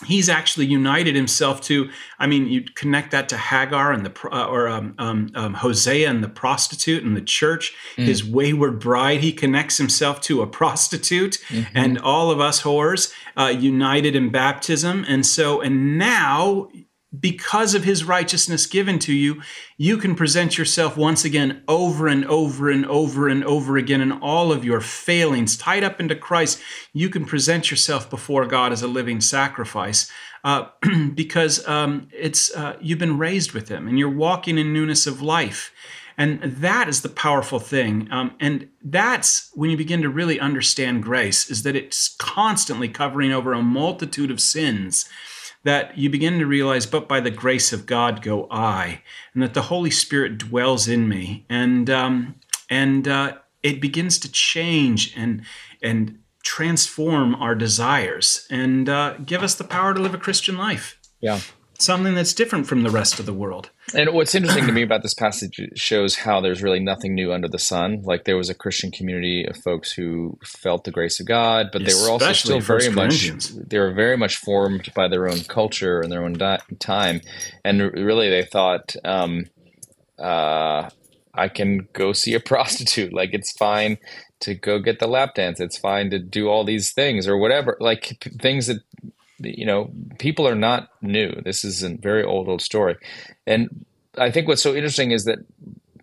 he's 0.06 0.30
actually 0.30 0.66
united 0.66 1.16
himself 1.16 1.62
to 1.62 1.90
i 2.20 2.28
mean 2.28 2.48
you 2.48 2.62
connect 2.76 3.12
that 3.12 3.30
to 3.30 3.38
hagar 3.38 3.92
and 3.92 4.06
the 4.06 4.30
uh, 4.32 4.46
or 4.46 4.68
um, 4.68 4.94
um, 4.98 5.30
um, 5.36 5.54
hosea 5.54 6.10
and 6.10 6.24
the 6.24 6.30
prostitute 6.30 7.04
and 7.04 7.16
the 7.16 7.22
church 7.22 7.74
mm. 7.96 8.06
his 8.06 8.24
wayward 8.24 8.80
bride 8.80 9.22
he 9.22 9.32
connects 9.32 9.78
himself 9.78 10.22
to 10.22 10.42
a 10.42 10.48
prostitute 10.48 11.38
mm-hmm. 11.50 11.78
and 11.78 12.00
all 12.00 12.32
of 12.32 12.40
us 12.40 12.62
whores 12.62 13.14
uh, 13.38 13.48
united 13.48 14.16
in 14.16 14.30
baptism 14.30 15.06
and 15.08 15.26
so 15.26 15.62
and 15.62 15.98
now 15.98 16.70
because 17.19 17.76
of 17.76 17.84
his 17.84 18.06
righteousness 18.06 18.65
given 18.65 18.97
to 19.00 19.13
you, 19.13 19.41
you 19.78 19.97
can 19.97 20.15
present 20.15 20.58
yourself 20.58 20.95
once 20.95 21.26
again 21.26 21.62
over 21.67 22.08
and 22.08 22.26
over 22.26 22.69
and 22.69 22.86
over 22.86 23.28
and 23.28 23.43
over 23.43 23.76
again 23.76 24.00
in 24.00 24.13
all 24.13 24.52
of 24.52 24.63
your 24.63 24.80
failings, 24.80 25.58
tied 25.58 25.84
up 25.84 26.00
into 26.00 26.15
Christ. 26.15 26.62
You 26.93 27.10
can 27.10 27.26
present 27.26 27.69
yourself 27.69 28.10
before 28.10 28.45
God 28.45 28.71
as 28.71 28.82
a 28.82 28.88
living 28.88 29.19
sacrifice 29.19 30.10
uh, 30.45 30.67
because 31.13 31.67
um, 31.67 32.08
it's 32.13 32.56
uh, 32.56 32.78
you've 32.80 33.00
been 33.00 33.17
raised 33.17 33.52
with 33.52 33.67
Him 33.67 33.88
and 33.88 34.00
you're 34.00 34.10
walking 34.10 34.58
in 34.58 34.71
newness 34.71 35.06
of 35.06 35.21
life. 35.21 35.74
And 36.17 36.41
that 36.43 36.88
is 36.88 37.02
the 37.02 37.10
powerful 37.10 37.60
thing. 37.60 38.08
Um, 38.12 38.36
and 38.39 38.69
that's 38.84 39.50
when 39.54 39.71
you 39.71 39.78
begin 39.78 40.02
to 40.04 40.10
really 40.10 40.39
understand 40.39 41.04
grace, 41.04 41.50
is 41.50 41.63
that 41.63 41.76
it's 41.76 42.15
constantly 42.19 42.89
covering 42.89 43.32
over 43.32 43.54
a 43.54 43.62
multitude 43.62 44.30
of 44.30 44.39
sins 44.39 45.10
that 45.63 45.97
you 45.97 46.10
begin 46.10 46.39
to 46.39 46.45
realize, 46.45 46.86
but 46.86 47.08
by 47.08 47.19
the 47.19 47.32
grace 47.32 47.71
of 47.71 47.86
God 47.86 48.21
go 48.21 48.47
I, 48.50 49.02
and 49.34 49.43
that 49.43 49.54
the 49.54 49.63
Holy 49.63 49.91
Spirit 49.91 50.38
dwells 50.38 50.88
in 50.88 51.08
me. 51.08 51.45
And, 51.50 51.89
um, 51.89 52.36
and 52.69 53.08
uh, 53.08 53.38
it 53.62 53.82
begins 53.82 54.17
to 54.19 54.32
change 54.32 55.15
and, 55.15 55.43
and 55.82 56.19
transform 56.43 57.36
our 57.36 57.54
desires 57.54 58.47
and 58.50 58.89
uh, 58.89 59.17
give 59.26 59.43
us 59.43 59.56
the 59.56 59.63
power 59.63 59.93
to 59.93 60.00
live 60.00 60.13
a 60.13 60.19
Christian 60.19 60.58
life. 60.58 61.00
Yeah 61.19 61.41
something 61.82 62.13
that's 62.13 62.34
different 62.34 62.67
from 62.67 62.84
the 62.84 62.89
rest 62.89 63.20
of 63.20 63.26
the 63.26 63.34
world. 63.34 63.70
And 63.94 64.13
what's 64.13 64.36
interesting 64.36 64.65
to 64.67 64.72
me 64.72 64.84
about 64.84 65.02
this 65.02 65.13
passage 65.13 65.60
shows 65.76 66.15
how 66.15 66.39
there's 66.39 66.62
really 66.62 66.80
nothing 66.80 67.13
new 67.13 67.34
under 67.34 67.48
the 67.48 67.60
sun. 67.60 68.02
Like 68.04 68.26
there 68.26 68.38
was 68.38 68.50
a 68.50 68.54
Christian 68.54 68.91
community 68.91 69.46
of 69.46 69.58
folks 69.58 69.91
who 69.91 70.38
felt 70.44 70.84
the 70.84 70.91
grace 70.91 71.20
of 71.20 71.26
God, 71.26 71.70
but 71.74 71.86
they 71.86 71.94
were 71.94 72.10
also 72.10 72.32
still 72.34 72.60
very 72.60 72.89
much 72.89 73.32
they 73.54 73.80
were 73.80 73.91
very 73.94 74.17
much 74.17 74.38
formed 74.38 74.94
by 74.94 75.08
their 75.08 75.28
own 75.28 75.41
culture 75.41 76.00
and 76.00 76.12
their 76.12 76.24
own 76.24 76.34
di- 76.34 76.62
time, 76.80 77.22
and 77.65 77.82
really 77.82 78.30
they 78.30 78.44
thought, 78.44 78.96
um, 79.04 79.48
uh, 80.20 80.89
I 81.34 81.48
can 81.48 81.88
go 81.94 82.13
see 82.13 82.34
a 82.34 82.39
prostitute. 82.52 83.13
Like 83.13 83.34
it's 83.34 83.52
fine 83.58 83.98
to 84.41 84.56
go 84.56 84.80
get 84.80 85.00
the 85.00 85.08
lap 85.08 85.36
dance. 85.36 85.60
It's 85.60 85.78
fine 85.78 86.10
to 86.10 86.20
do 86.20 86.50
all 86.50 86.63
these 86.63 86.91
things 86.91 87.28
or 87.28 87.38
whatever. 87.38 87.78
Like 87.80 88.17
p- 88.20 88.30
things 88.30 88.67
that 88.67 88.82
you 89.43 89.65
know, 89.65 89.91
people 90.19 90.47
are 90.47 90.56
not 90.56 90.89
new. 91.01 91.34
This 91.43 91.63
is 91.63 91.84
a 91.84 91.89
very 91.89 92.23
old, 92.23 92.47
old 92.47 92.62
story. 92.62 92.95
And 93.45 93.86
I 94.17 94.32
think 94.32 94.47
what's 94.47 94.62
so 94.62 94.75
interesting 94.75 95.12
is 95.12 95.25
that 95.25 95.39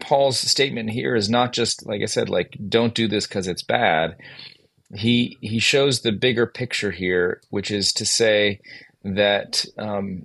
Paul's 0.00 0.38
statement 0.38 0.90
here 0.90 1.14
is 1.14 1.28
not 1.28 1.52
just, 1.52 1.86
like 1.86 2.02
I 2.02 2.06
said, 2.06 2.28
like, 2.28 2.56
don't 2.68 2.94
do 2.94 3.08
this 3.08 3.26
because 3.26 3.46
it's 3.46 3.62
bad. 3.62 4.16
He, 4.94 5.36
he 5.40 5.58
shows 5.58 6.00
the 6.00 6.12
bigger 6.12 6.46
picture 6.46 6.90
here, 6.90 7.42
which 7.50 7.70
is 7.70 7.92
to 7.94 8.06
say 8.06 8.60
that 9.04 9.64
um, 9.76 10.24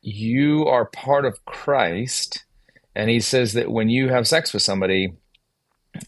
you 0.00 0.66
are 0.66 0.86
part 0.86 1.24
of 1.24 1.44
Christ. 1.44 2.44
And 2.94 3.10
he 3.10 3.20
says 3.20 3.54
that 3.54 3.70
when 3.70 3.88
you 3.88 4.08
have 4.08 4.28
sex 4.28 4.52
with 4.52 4.62
somebody, 4.62 5.14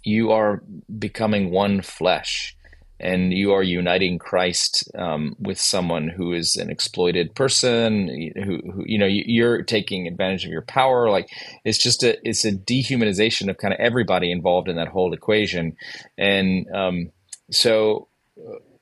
you 0.03 0.33
are 0.33 0.63
becoming 0.99 1.51
one 1.51 1.83
flesh 1.83 2.57
and 3.01 3.33
you 3.33 3.53
are 3.53 3.63
uniting 3.63 4.19
Christ 4.19 4.89
um, 4.97 5.37
with 5.39 5.61
someone 5.61 6.09
who 6.09 6.33
is 6.33 6.57
an 6.57 6.71
exploited 6.71 7.35
person, 7.35 8.33
who, 8.37 8.59
who, 8.71 8.85
you 8.87 8.99
know 8.99 9.07
you're 9.07 9.63
taking 9.63 10.07
advantage 10.07 10.45
of 10.45 10.53
your 10.53 10.63
power. 10.63 11.11
Like 11.11 11.29
it's 11.65 11.79
just 11.79 12.03
a 12.03 12.17
it's 12.27 12.45
a 12.45 12.53
dehumanization 12.53 13.49
of 13.49 13.59
kind 13.59 13.75
of 13.75 13.81
everybody 13.81 14.31
involved 14.31 14.69
in 14.69 14.77
that 14.77 14.89
whole 14.89 15.13
equation, 15.13 15.77
and 16.17 16.67
um, 16.75 17.11
so 17.51 18.09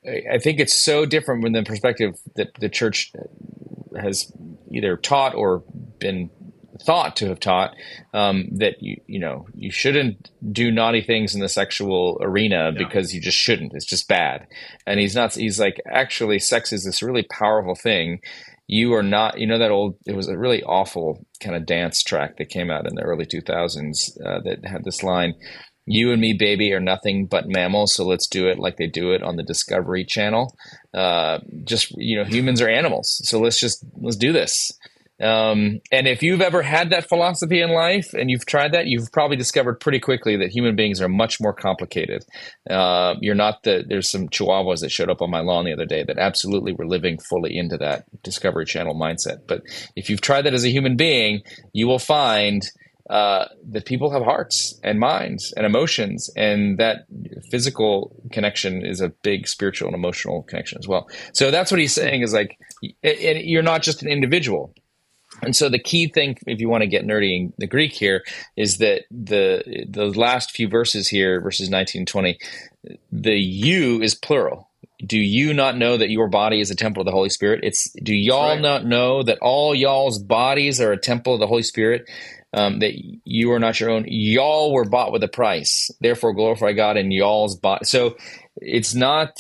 I 0.06 0.38
think 0.38 0.58
it's 0.58 0.74
so 0.74 1.06
different 1.06 1.42
from 1.42 1.52
the 1.52 1.62
perspective 1.62 2.18
that 2.34 2.54
the 2.58 2.68
church 2.68 3.12
has 4.00 4.32
either 4.70 4.96
taught 4.96 5.34
or 5.34 5.62
been 5.98 6.30
thought 6.84 7.16
to 7.16 7.28
have 7.28 7.40
taught 7.40 7.74
um, 8.12 8.48
that 8.52 8.82
you 8.82 9.00
you 9.06 9.18
know 9.18 9.46
you 9.54 9.70
shouldn't 9.70 10.30
do 10.52 10.70
naughty 10.70 11.02
things 11.02 11.34
in 11.34 11.40
the 11.40 11.48
sexual 11.48 12.18
arena 12.20 12.72
because 12.76 13.14
you 13.14 13.20
just 13.20 13.38
shouldn't. 13.38 13.72
It's 13.74 13.86
just 13.86 14.08
bad. 14.08 14.46
And 14.86 15.00
he's 15.00 15.14
not. 15.14 15.34
He's 15.34 15.60
like 15.60 15.80
actually, 15.86 16.38
sex 16.38 16.72
is 16.72 16.84
this 16.84 17.02
really 17.02 17.24
powerful 17.24 17.74
thing. 17.74 18.20
You 18.66 18.94
are 18.94 19.02
not. 19.02 19.38
You 19.38 19.46
know 19.46 19.58
that 19.58 19.70
old. 19.70 19.96
It 20.06 20.16
was 20.16 20.28
a 20.28 20.38
really 20.38 20.62
awful 20.62 21.24
kind 21.40 21.56
of 21.56 21.66
dance 21.66 22.02
track 22.02 22.36
that 22.38 22.48
came 22.48 22.70
out 22.70 22.86
in 22.86 22.94
the 22.94 23.02
early 23.02 23.26
two 23.26 23.40
thousands 23.40 24.16
uh, 24.24 24.40
that 24.44 24.64
had 24.64 24.84
this 24.84 25.02
line. 25.02 25.34
You 25.84 26.12
and 26.12 26.20
me, 26.20 26.32
baby, 26.32 26.72
are 26.72 26.80
nothing 26.80 27.26
but 27.26 27.48
mammals, 27.48 27.94
so 27.94 28.06
let's 28.06 28.28
do 28.28 28.46
it 28.48 28.58
like 28.58 28.76
they 28.76 28.86
do 28.86 29.12
it 29.12 29.22
on 29.24 29.34
the 29.34 29.42
Discovery 29.42 30.04
Channel. 30.04 30.54
Uh, 30.94 31.40
just 31.64 31.90
you 31.96 32.16
know, 32.16 32.24
humans 32.24 32.62
are 32.62 32.68
animals, 32.68 33.20
so 33.24 33.40
let's 33.40 33.58
just 33.58 33.84
let's 34.00 34.16
do 34.16 34.32
this. 34.32 34.70
Um, 35.22 35.80
and 35.92 36.08
if 36.08 36.22
you've 36.22 36.40
ever 36.40 36.62
had 36.62 36.90
that 36.90 37.08
philosophy 37.08 37.62
in 37.62 37.70
life 37.70 38.12
and 38.12 38.28
you've 38.28 38.44
tried 38.44 38.72
that, 38.72 38.86
you've 38.86 39.12
probably 39.12 39.36
discovered 39.36 39.78
pretty 39.78 40.00
quickly 40.00 40.36
that 40.38 40.50
human 40.50 40.74
beings 40.74 41.00
are 41.00 41.08
much 41.08 41.40
more 41.40 41.52
complicated. 41.52 42.24
Uh, 42.68 43.14
you're 43.20 43.36
not 43.36 43.62
the, 43.62 43.84
there's 43.86 44.10
some 44.10 44.28
chihuahuas 44.28 44.80
that 44.80 44.90
showed 44.90 45.08
up 45.08 45.22
on 45.22 45.30
my 45.30 45.40
lawn 45.40 45.64
the 45.64 45.72
other 45.72 45.86
day 45.86 46.02
that 46.02 46.18
absolutely 46.18 46.72
were 46.72 46.86
living 46.86 47.18
fully 47.18 47.56
into 47.56 47.76
that 47.78 48.04
Discovery 48.22 48.64
Channel 48.64 48.96
mindset. 48.96 49.46
But 49.46 49.62
if 49.94 50.10
you've 50.10 50.20
tried 50.20 50.42
that 50.42 50.54
as 50.54 50.64
a 50.64 50.70
human 50.70 50.96
being, 50.96 51.42
you 51.72 51.86
will 51.86 52.00
find 52.00 52.62
uh, 53.08 53.46
that 53.70 53.84
people 53.84 54.10
have 54.10 54.22
hearts 54.22 54.80
and 54.82 54.98
minds 54.98 55.52
and 55.56 55.66
emotions, 55.66 56.30
and 56.36 56.78
that 56.78 57.04
physical 57.50 58.16
connection 58.32 58.86
is 58.86 59.00
a 59.00 59.10
big 59.22 59.46
spiritual 59.46 59.88
and 59.88 59.94
emotional 59.94 60.42
connection 60.44 60.78
as 60.78 60.88
well. 60.88 61.08
So 61.32 61.50
that's 61.50 61.70
what 61.70 61.80
he's 61.80 61.92
saying 61.92 62.22
is 62.22 62.32
like, 62.32 62.58
you're 63.02 63.62
not 63.62 63.82
just 63.82 64.02
an 64.02 64.08
individual 64.08 64.72
and 65.42 65.56
so 65.56 65.68
the 65.68 65.78
key 65.78 66.08
thing, 66.08 66.38
if 66.46 66.60
you 66.60 66.68
want 66.68 66.82
to 66.82 66.86
get 66.86 67.04
nerdy 67.04 67.36
in 67.36 67.52
the 67.58 67.66
Greek 67.66 67.92
here, 67.92 68.22
is 68.56 68.78
that 68.78 69.02
the 69.10 69.86
the 69.88 70.06
last 70.06 70.52
few 70.52 70.68
verses 70.68 71.08
here, 71.08 71.40
verses 71.40 71.68
19 71.68 72.00
and 72.00 72.08
20, 72.08 72.38
the 73.10 73.34
you 73.34 74.00
is 74.00 74.14
plural. 74.14 74.68
Do 75.04 75.18
you 75.18 75.52
not 75.52 75.76
know 75.76 75.96
that 75.96 76.10
your 76.10 76.28
body 76.28 76.60
is 76.60 76.70
a 76.70 76.76
temple 76.76 77.00
of 77.00 77.06
the 77.06 77.12
Holy 77.12 77.28
Spirit? 77.28 77.60
It's 77.64 77.90
do 78.02 78.14
y'all 78.14 78.50
right. 78.50 78.60
not 78.60 78.86
know 78.86 79.24
that 79.24 79.38
all 79.42 79.74
y'all's 79.74 80.22
bodies 80.22 80.80
are 80.80 80.92
a 80.92 80.96
temple 80.96 81.34
of 81.34 81.40
the 81.40 81.48
Holy 81.48 81.62
Spirit? 81.62 82.08
Um, 82.54 82.80
that 82.80 82.92
you 83.24 83.50
are 83.52 83.58
not 83.58 83.80
your 83.80 83.88
own. 83.88 84.04
Y'all 84.06 84.74
were 84.74 84.84
bought 84.84 85.10
with 85.10 85.24
a 85.24 85.28
price. 85.28 85.90
Therefore, 86.02 86.34
glorify 86.34 86.74
God 86.74 86.98
in 86.98 87.10
y'all's 87.10 87.56
body. 87.56 87.86
So 87.86 88.16
it's 88.56 88.94
not 88.94 89.38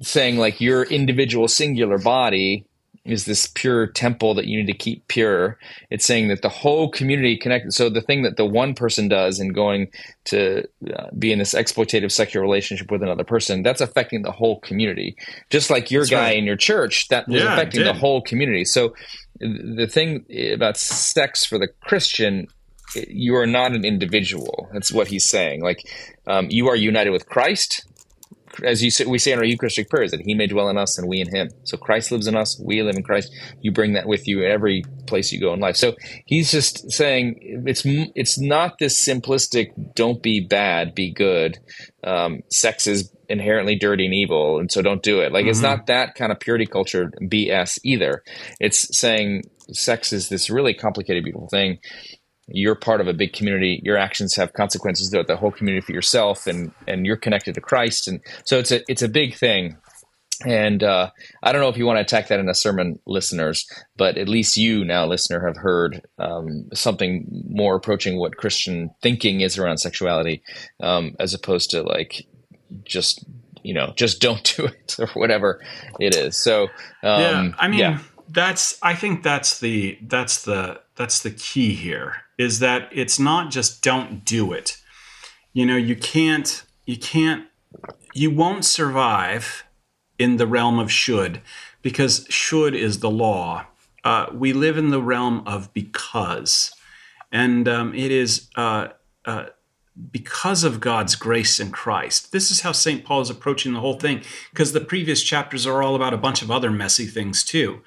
saying 0.00 0.38
like 0.38 0.62
your 0.62 0.82
individual 0.82 1.46
singular 1.46 1.98
body 1.98 2.64
is 3.04 3.26
this 3.26 3.46
pure 3.46 3.86
temple 3.86 4.34
that 4.34 4.46
you 4.46 4.58
need 4.58 4.72
to 4.72 4.78
keep 4.78 5.06
pure. 5.08 5.58
It's 5.90 6.06
saying 6.06 6.28
that 6.28 6.42
the 6.42 6.48
whole 6.48 6.88
community 6.88 7.36
connected. 7.36 7.74
So 7.74 7.90
the 7.90 8.00
thing 8.00 8.22
that 8.22 8.36
the 8.36 8.46
one 8.46 8.74
person 8.74 9.08
does 9.08 9.38
in 9.38 9.52
going 9.52 9.88
to 10.26 10.66
uh, 10.94 11.10
be 11.18 11.30
in 11.30 11.38
this 11.38 11.52
exploitative 11.54 12.10
sexual 12.10 12.42
relationship 12.42 12.90
with 12.90 13.02
another 13.02 13.24
person, 13.24 13.62
that's 13.62 13.82
affecting 13.82 14.22
the 14.22 14.32
whole 14.32 14.60
community. 14.60 15.16
Just 15.50 15.68
like 15.68 15.90
your 15.90 16.02
that's 16.02 16.10
guy 16.10 16.28
right. 16.28 16.38
in 16.38 16.44
your 16.44 16.56
church, 16.56 17.08
that 17.08 17.28
was 17.28 17.42
yeah, 17.42 17.52
affecting 17.52 17.84
the 17.84 17.92
whole 17.92 18.22
community. 18.22 18.64
So 18.64 18.94
the 19.38 19.88
thing 19.90 20.24
about 20.54 20.78
sex 20.78 21.44
for 21.44 21.58
the 21.58 21.68
Christian 21.82 22.48
you 23.08 23.34
are 23.36 23.46
not 23.46 23.72
an 23.72 23.84
individual. 23.84 24.68
That's 24.72 24.92
what 24.92 25.08
he's 25.08 25.28
saying. 25.28 25.62
Like 25.62 25.88
um, 26.26 26.46
you 26.50 26.68
are 26.68 26.76
united 26.76 27.10
with 27.10 27.26
Christ, 27.26 27.84
as 28.62 28.82
you 28.82 28.90
say, 28.90 29.04
we 29.04 29.18
say 29.18 29.32
in 29.32 29.38
our 29.38 29.44
Eucharistic 29.44 29.88
prayers, 29.88 30.10
that 30.10 30.20
He 30.20 30.34
may 30.34 30.46
dwell 30.46 30.68
in 30.68 30.78
us 30.78 30.98
and 30.98 31.08
we 31.08 31.20
in 31.20 31.34
Him. 31.34 31.50
So 31.64 31.76
Christ 31.76 32.10
lives 32.10 32.26
in 32.26 32.36
us, 32.36 32.60
we 32.60 32.82
live 32.82 32.96
in 32.96 33.02
Christ. 33.02 33.32
You 33.60 33.72
bring 33.72 33.94
that 33.94 34.06
with 34.06 34.28
you 34.28 34.44
every 34.44 34.84
place 35.06 35.32
you 35.32 35.40
go 35.40 35.52
in 35.52 35.60
life. 35.60 35.76
So 35.76 35.94
He's 36.26 36.50
just 36.50 36.90
saying 36.92 37.38
it's 37.66 37.82
it's 37.84 38.38
not 38.38 38.78
this 38.78 39.04
simplistic 39.04 39.94
"don't 39.94 40.22
be 40.22 40.40
bad, 40.40 40.94
be 40.94 41.12
good." 41.12 41.58
Um, 42.02 42.42
sex 42.50 42.86
is 42.86 43.10
inherently 43.28 43.76
dirty 43.76 44.04
and 44.04 44.14
evil, 44.14 44.58
and 44.58 44.70
so 44.70 44.82
don't 44.82 45.02
do 45.02 45.20
it. 45.20 45.32
Like 45.32 45.42
mm-hmm. 45.42 45.50
it's 45.50 45.62
not 45.62 45.86
that 45.86 46.14
kind 46.14 46.30
of 46.30 46.40
purity 46.40 46.66
culture 46.66 47.10
BS 47.22 47.78
either. 47.82 48.22
It's 48.60 48.96
saying 48.96 49.44
sex 49.72 50.12
is 50.12 50.28
this 50.28 50.50
really 50.50 50.74
complicated, 50.74 51.24
beautiful 51.24 51.48
thing 51.48 51.78
you're 52.48 52.74
part 52.74 53.00
of 53.00 53.08
a 53.08 53.12
big 53.12 53.32
community 53.32 53.80
your 53.82 53.96
actions 53.96 54.34
have 54.34 54.52
consequences 54.52 55.08
throughout 55.08 55.26
the 55.26 55.36
whole 55.36 55.50
community 55.50 55.84
for 55.84 55.92
yourself 55.92 56.46
and 56.46 56.72
and 56.86 57.06
you're 57.06 57.16
connected 57.16 57.54
to 57.54 57.60
christ 57.60 58.08
and 58.08 58.20
so 58.44 58.58
it's 58.58 58.70
a 58.70 58.82
it's 58.88 59.02
a 59.02 59.08
big 59.08 59.34
thing 59.34 59.76
and 60.44 60.82
uh, 60.82 61.10
I 61.42 61.52
don't 61.52 61.60
know 61.60 61.68
if 61.68 61.76
you 61.76 61.86
want 61.86 61.98
to 61.98 62.02
attack 62.02 62.28
that 62.28 62.40
in 62.40 62.48
a 62.48 62.54
sermon, 62.54 62.98
listeners, 63.06 63.66
but 63.96 64.18
at 64.18 64.28
least 64.28 64.56
you 64.56 64.84
now, 64.84 65.06
listener, 65.06 65.46
have 65.46 65.56
heard 65.56 66.02
um, 66.18 66.68
something 66.74 67.26
more 67.48 67.76
approaching 67.76 68.18
what 68.18 68.36
Christian 68.36 68.90
thinking 69.00 69.40
is 69.40 69.58
around 69.58 69.78
sexuality, 69.78 70.42
um, 70.82 71.14
as 71.20 71.34
opposed 71.34 71.70
to 71.70 71.82
like 71.82 72.26
just 72.84 73.24
you 73.62 73.74
know 73.74 73.92
just 73.96 74.20
don't 74.20 74.54
do 74.56 74.64
it 74.66 74.96
or 74.98 75.06
whatever 75.14 75.62
it 76.00 76.16
is. 76.16 76.36
So 76.36 76.64
um, 77.02 77.20
yeah, 77.20 77.52
I 77.58 77.68
mean 77.68 77.80
yeah. 77.80 77.98
that's 78.28 78.78
I 78.82 78.94
think 78.94 79.22
that's 79.22 79.60
the 79.60 79.98
that's 80.02 80.42
the 80.42 80.80
that's 80.96 81.22
the 81.22 81.30
key 81.30 81.74
here 81.74 82.23
is 82.38 82.58
that 82.58 82.88
it's 82.92 83.18
not 83.18 83.50
just 83.50 83.82
don't 83.82 84.24
do 84.24 84.52
it. 84.52 84.78
You 85.52 85.66
know, 85.66 85.76
you 85.76 85.96
can't, 85.96 86.64
you 86.84 86.96
can't, 86.96 87.46
you 88.12 88.30
won't 88.30 88.64
survive 88.64 89.64
in 90.18 90.36
the 90.36 90.46
realm 90.46 90.78
of 90.78 90.90
should 90.90 91.40
because 91.82 92.26
should 92.28 92.74
is 92.74 93.00
the 93.00 93.10
law. 93.10 93.66
Uh, 94.02 94.26
we 94.32 94.52
live 94.52 94.76
in 94.76 94.90
the 94.90 95.02
realm 95.02 95.42
of 95.46 95.72
because. 95.72 96.74
And 97.32 97.68
um, 97.68 97.94
it 97.94 98.10
is 98.10 98.48
uh, 98.56 98.88
uh, 99.24 99.46
because 100.10 100.64
of 100.64 100.80
God's 100.80 101.14
grace 101.14 101.60
in 101.60 101.70
Christ. 101.70 102.32
This 102.32 102.50
is 102.50 102.60
how 102.62 102.72
St. 102.72 103.04
Paul 103.04 103.20
is 103.20 103.30
approaching 103.30 103.72
the 103.72 103.80
whole 103.80 103.98
thing, 103.98 104.22
because 104.50 104.72
the 104.72 104.80
previous 104.80 105.22
chapters 105.22 105.66
are 105.66 105.82
all 105.82 105.94
about 105.94 106.14
a 106.14 106.18
bunch 106.18 106.42
of 106.42 106.50
other 106.50 106.70
messy 106.70 107.06
things 107.06 107.44
too. 107.44 107.80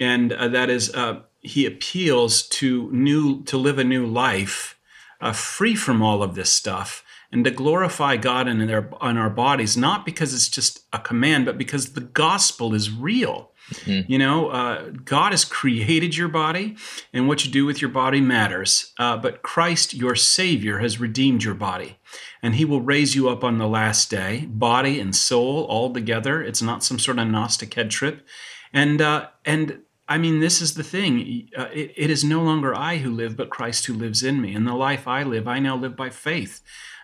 And 0.00 0.32
uh, 0.32 0.48
that 0.48 0.70
is 0.70 0.92
uh, 0.94 1.20
he 1.44 1.66
appeals 1.66 2.42
to 2.42 2.90
new 2.92 3.42
to 3.44 3.56
live 3.56 3.78
a 3.78 3.84
new 3.84 4.06
life 4.06 4.78
uh, 5.20 5.32
free 5.32 5.74
from 5.74 6.02
all 6.02 6.22
of 6.22 6.34
this 6.34 6.52
stuff 6.52 7.04
and 7.34 7.44
to 7.44 7.50
glorify 7.50 8.16
God 8.16 8.46
in, 8.46 8.64
their, 8.66 8.88
in 9.02 9.16
our 9.16 9.28
bodies, 9.28 9.76
not 9.76 10.06
because 10.06 10.32
it's 10.32 10.48
just 10.48 10.84
a 10.92 11.00
command, 11.00 11.44
but 11.46 11.58
because 11.58 11.94
the 11.94 12.00
gospel 12.00 12.74
is 12.74 12.92
real. 12.92 13.50
Mm-hmm. 13.70 14.12
You 14.12 14.18
know, 14.18 14.50
uh, 14.50 14.90
God 15.04 15.32
has 15.32 15.44
created 15.44 16.16
your 16.16 16.28
body, 16.28 16.76
and 17.12 17.26
what 17.26 17.44
you 17.44 17.50
do 17.50 17.64
with 17.64 17.80
your 17.80 17.90
body 17.90 18.20
matters. 18.20 18.92
Uh, 18.98 19.16
but 19.16 19.42
Christ, 19.42 19.94
your 19.94 20.14
Savior, 20.14 20.78
has 20.78 21.00
redeemed 21.00 21.42
your 21.42 21.54
body, 21.54 21.98
and 22.42 22.54
He 22.54 22.66
will 22.66 22.82
raise 22.82 23.16
you 23.16 23.28
up 23.30 23.42
on 23.42 23.58
the 23.58 23.66
last 23.66 24.10
day, 24.10 24.46
body 24.46 25.00
and 25.00 25.16
soul 25.16 25.64
all 25.64 25.92
together. 25.92 26.42
It's 26.42 26.62
not 26.62 26.84
some 26.84 26.98
sort 26.98 27.18
of 27.18 27.26
Gnostic 27.26 27.72
head 27.72 27.90
trip, 27.90 28.24
and 28.72 29.00
uh, 29.00 29.28
and 29.46 29.80
I 30.06 30.18
mean, 30.18 30.40
this 30.40 30.60
is 30.60 30.74
the 30.74 30.82
thing. 30.82 31.48
Uh, 31.56 31.68
it, 31.72 31.92
it 31.96 32.10
is 32.10 32.24
no 32.24 32.42
longer 32.42 32.74
I 32.74 32.98
who 32.98 33.10
live, 33.10 33.36
but 33.36 33.50
Christ 33.50 33.86
who 33.86 33.94
lives 33.94 34.22
in 34.22 34.40
me. 34.40 34.54
And 34.54 34.66
the 34.66 34.74
life 34.74 35.08
I 35.08 35.22
live, 35.22 35.48
I 35.48 35.58
now 35.58 35.76
live 35.76 35.96
by 35.96 36.10
faith. 36.10 36.60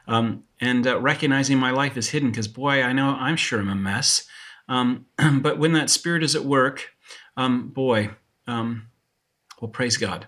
Um, 0.07 0.45
and 0.61 0.87
uh, 0.87 1.01
recognizing 1.01 1.59
my 1.59 1.71
life 1.71 1.97
is 1.97 2.11
hidden 2.11 2.31
because, 2.31 2.49
boy, 2.49 2.83
I 2.83 2.93
know 2.93 3.11
I'm 3.11 3.37
sure 3.37 3.61
I'm 3.61 3.69
a 3.69 3.75
mess. 3.75 4.27
Um, 4.69 5.07
but 5.41 5.59
when 5.59 5.73
that 5.73 5.91
spirit 5.91 6.23
is 6.23 6.37
at 6.37 6.45
work, 6.45 6.91
um, 7.37 7.69
boy, 7.69 8.11
um, 8.47 8.89
well, 9.61 9.71
praise 9.71 9.97
God 9.97 10.27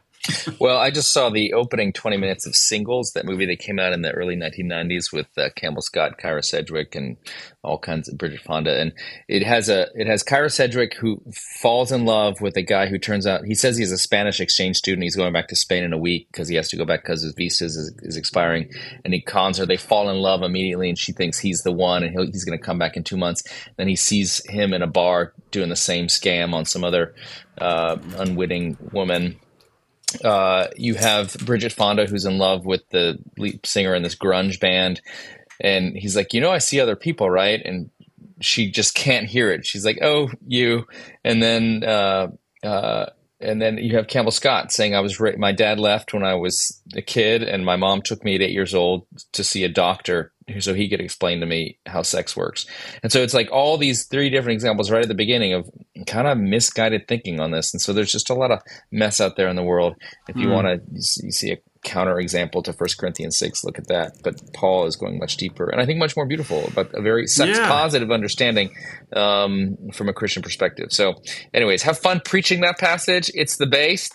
well, 0.60 0.78
I 0.78 0.90
just 0.90 1.12
saw 1.12 1.30
the 1.30 1.52
opening 1.52 1.92
20 1.92 2.16
minutes 2.16 2.46
of 2.46 2.54
Singles, 2.54 3.12
that 3.12 3.24
movie 3.24 3.46
that 3.46 3.58
came 3.58 3.78
out 3.78 3.92
in 3.92 4.02
the 4.02 4.12
early 4.12 4.36
1990s 4.36 5.12
with 5.12 5.26
uh, 5.36 5.48
Campbell 5.56 5.82
Scott, 5.82 6.18
Kyra 6.18 6.44
Sedgwick, 6.44 6.94
and 6.94 7.16
all 7.64 7.78
kinds 7.78 8.08
of 8.08 8.18
Bridget 8.18 8.40
Fonda. 8.40 8.80
And 8.80 8.92
it 9.28 9.44
has 9.44 9.68
a 9.68 9.88
it 9.94 10.06
has 10.06 10.22
Kyra 10.22 10.50
Sedgwick 10.50 10.94
who 10.94 11.20
falls 11.60 11.90
in 11.90 12.04
love 12.04 12.40
with 12.40 12.56
a 12.56 12.62
guy 12.62 12.86
who 12.86 12.98
turns 12.98 13.26
out 13.26 13.44
he 13.44 13.54
says 13.54 13.76
he's 13.76 13.92
a 13.92 13.98
Spanish 13.98 14.40
exchange 14.40 14.76
student. 14.76 15.02
He's 15.02 15.16
going 15.16 15.32
back 15.32 15.48
to 15.48 15.56
Spain 15.56 15.82
in 15.82 15.92
a 15.92 15.98
week 15.98 16.28
because 16.30 16.48
he 16.48 16.56
has 16.56 16.68
to 16.68 16.76
go 16.76 16.84
back 16.84 17.02
because 17.02 17.22
his 17.22 17.34
visa 17.34 17.64
is, 17.64 17.76
is, 18.02 18.16
expiring. 18.16 18.70
And 19.04 19.12
he 19.12 19.20
cons 19.20 19.58
her. 19.58 19.66
They 19.66 19.76
fall 19.76 20.08
in 20.08 20.16
love 20.16 20.42
immediately, 20.42 20.88
and 20.88 20.98
she 20.98 21.12
thinks 21.12 21.38
he's 21.38 21.62
the 21.62 21.72
one, 21.72 22.04
and 22.04 22.16
he's 22.30 22.44
going 22.44 22.58
to 22.58 22.64
come 22.64 22.78
back 22.78 22.96
in 22.96 23.04
two 23.04 23.16
months. 23.16 23.42
Then 23.76 23.88
he 23.88 23.96
sees 23.96 24.44
him 24.48 24.72
in 24.72 24.82
a 24.82 24.86
bar 24.86 25.32
doing 25.50 25.68
the 25.68 25.76
same 25.76 26.06
scam 26.06 26.54
on 26.54 26.64
some 26.64 26.84
other 26.84 27.14
uh, 27.58 27.98
unwitting 28.18 28.76
woman 28.92 29.38
uh, 30.22 30.68
you 30.76 30.94
have 30.94 31.34
Bridget 31.44 31.72
Fonda, 31.72 32.06
who's 32.06 32.24
in 32.24 32.38
love 32.38 32.64
with 32.64 32.88
the 32.90 33.18
lead 33.38 33.64
singer 33.66 33.94
in 33.94 34.02
this 34.02 34.14
grunge 34.16 34.60
band, 34.60 35.00
and 35.60 35.96
he's 35.96 36.16
like, 36.16 36.34
you 36.34 36.40
know, 36.40 36.50
I 36.50 36.58
see 36.58 36.80
other 36.80 36.96
people, 36.96 37.30
right? 37.30 37.60
And 37.64 37.90
she 38.40 38.70
just 38.70 38.94
can't 38.94 39.26
hear 39.28 39.52
it. 39.52 39.66
She's 39.66 39.84
like, 39.84 39.98
oh, 40.02 40.30
you, 40.46 40.86
and 41.24 41.42
then. 41.42 41.84
Uh, 41.84 42.28
uh, 42.62 43.06
and 43.42 43.60
then 43.60 43.78
you 43.78 43.96
have 43.96 44.06
Campbell 44.06 44.32
Scott 44.32 44.72
saying, 44.72 44.94
"I 44.94 45.00
was 45.00 45.20
ra- 45.20 45.32
my 45.36 45.52
dad 45.52 45.78
left 45.78 46.12
when 46.12 46.24
I 46.24 46.34
was 46.34 46.80
a 46.94 47.02
kid, 47.02 47.42
and 47.42 47.64
my 47.64 47.76
mom 47.76 48.02
took 48.02 48.24
me 48.24 48.34
at 48.34 48.42
eight 48.42 48.52
years 48.52 48.74
old 48.74 49.06
to 49.32 49.44
see 49.44 49.64
a 49.64 49.68
doctor 49.68 50.32
so 50.60 50.74
he 50.74 50.88
could 50.88 51.00
explain 51.00 51.40
to 51.40 51.46
me 51.46 51.78
how 51.86 52.02
sex 52.02 52.36
works. 52.36 52.66
And 53.02 53.12
so 53.12 53.22
it's 53.22 53.34
like 53.34 53.50
all 53.50 53.76
these 53.76 54.04
three 54.04 54.30
different 54.30 54.54
examples 54.54 54.90
right 54.90 55.02
at 55.02 55.08
the 55.08 55.14
beginning 55.14 55.54
of 55.54 55.70
kind 56.06 56.26
of 56.26 56.38
misguided 56.38 57.06
thinking 57.08 57.40
on 57.40 57.50
this. 57.50 57.72
And 57.72 57.80
so 57.80 57.92
there's 57.92 58.12
just 58.12 58.30
a 58.30 58.34
lot 58.34 58.50
of 58.50 58.60
mess 58.90 59.20
out 59.20 59.36
there 59.36 59.48
in 59.48 59.56
the 59.56 59.62
world. 59.62 59.94
If 60.28 60.36
you 60.36 60.48
mm. 60.48 60.52
want 60.52 60.66
to, 60.66 60.80
you 60.92 61.32
see 61.32 61.52
a 61.52 61.58
counter 61.82 62.18
example 62.18 62.62
to 62.62 62.72
First 62.72 62.98
Corinthians 62.98 63.36
6, 63.38 63.64
look 63.64 63.78
at 63.78 63.88
that. 63.88 64.16
But 64.22 64.40
Paul 64.52 64.86
is 64.86 64.96
going 64.96 65.18
much 65.18 65.36
deeper 65.36 65.68
and 65.68 65.80
I 65.80 65.86
think 65.86 65.98
much 65.98 66.16
more 66.16 66.26
beautiful, 66.26 66.70
but 66.74 66.92
a 66.94 67.02
very 67.02 67.26
sex 67.26 67.58
yeah. 67.58 67.68
positive 67.68 68.10
understanding 68.10 68.74
um, 69.14 69.76
from 69.92 70.08
a 70.08 70.12
Christian 70.12 70.42
perspective. 70.42 70.92
So, 70.92 71.14
anyways, 71.52 71.82
have 71.82 71.98
fun 71.98 72.20
preaching 72.24 72.60
that 72.60 72.78
passage. 72.78 73.30
It's 73.34 73.56
the 73.56 73.66
base, 73.66 74.10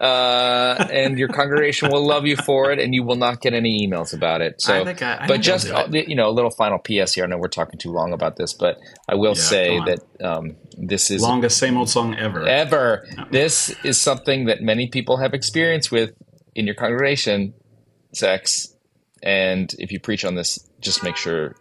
uh, 0.00 0.86
and 0.92 1.18
your 1.18 1.28
congregation 1.28 1.90
will 1.90 2.06
love 2.06 2.26
you 2.26 2.36
for 2.36 2.70
it, 2.70 2.78
and 2.78 2.94
you 2.94 3.02
will 3.02 3.16
not 3.16 3.40
get 3.40 3.54
any 3.54 3.86
emails 3.86 4.14
about 4.14 4.40
it. 4.40 4.60
So, 4.60 4.74
I 4.74 4.90
I, 4.90 5.24
I 5.24 5.26
but 5.26 5.40
just 5.40 5.66
you 5.92 6.14
know, 6.14 6.28
a 6.28 6.32
little 6.32 6.50
final 6.50 6.78
PS 6.78 7.14
here. 7.14 7.24
I 7.24 7.26
know 7.26 7.38
we're 7.38 7.48
talking 7.48 7.78
too 7.78 7.92
long 7.92 8.12
about 8.12 8.36
this, 8.36 8.52
but 8.52 8.78
I 9.08 9.14
will 9.14 9.34
yeah, 9.36 9.42
say 9.42 9.80
that 9.80 10.24
um, 10.24 10.56
this 10.76 11.10
is 11.10 11.22
longest 11.22 11.58
same 11.58 11.76
old 11.76 11.88
song 11.88 12.14
ever. 12.14 12.46
Ever. 12.46 13.06
This 13.30 13.74
is 13.84 14.00
something 14.00 14.46
that 14.46 14.62
many 14.62 14.88
people 14.88 15.16
have 15.16 15.34
experience 15.34 15.90
with 15.90 16.12
in 16.56 16.66
your 16.66 16.74
congregation 16.74 17.54
sex. 18.12 18.74
And 19.22 19.72
if 19.78 19.92
you 19.92 20.00
preach 20.00 20.24
on 20.24 20.34
this, 20.34 20.58
just 20.80 21.02
make 21.04 21.16
sure, 21.16 21.54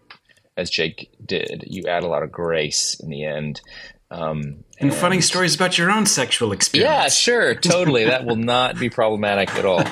as 0.58 0.70
Jake 0.70 1.10
did, 1.24 1.66
you 1.68 1.84
add 1.88 2.04
a 2.04 2.08
lot 2.08 2.24
of 2.24 2.32
grace 2.32 3.00
in 3.00 3.10
the 3.10 3.26
end. 3.26 3.62
Um, 4.12 4.64
and, 4.80 4.92
and, 4.92 4.94
funny 4.94 5.20
stories 5.20 5.56
about 5.56 5.78
your 5.78 5.92
own 5.92 6.06
sexual 6.06 6.52
experience. 6.52 6.90
Yeah, 6.90 7.08
sure, 7.10 7.56
totally. 7.62 8.06
that 8.06 8.26
will 8.26 8.36
not 8.36 8.80
be 8.80 8.90
problematic 8.90 9.54
at 9.56 9.66
all. 9.66 9.84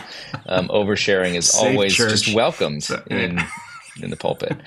Um, 0.46 0.68
oversharing 0.70 1.36
is 1.36 1.50
Safe 1.50 1.72
always 1.72 1.96
church. 1.96 2.12
just 2.12 2.36
welcomed 2.36 2.84
so, 2.84 3.02
yeah. 3.10 3.18
in 3.18 3.40
in 4.02 4.10
the 4.10 4.18
pulpit. 4.18 4.58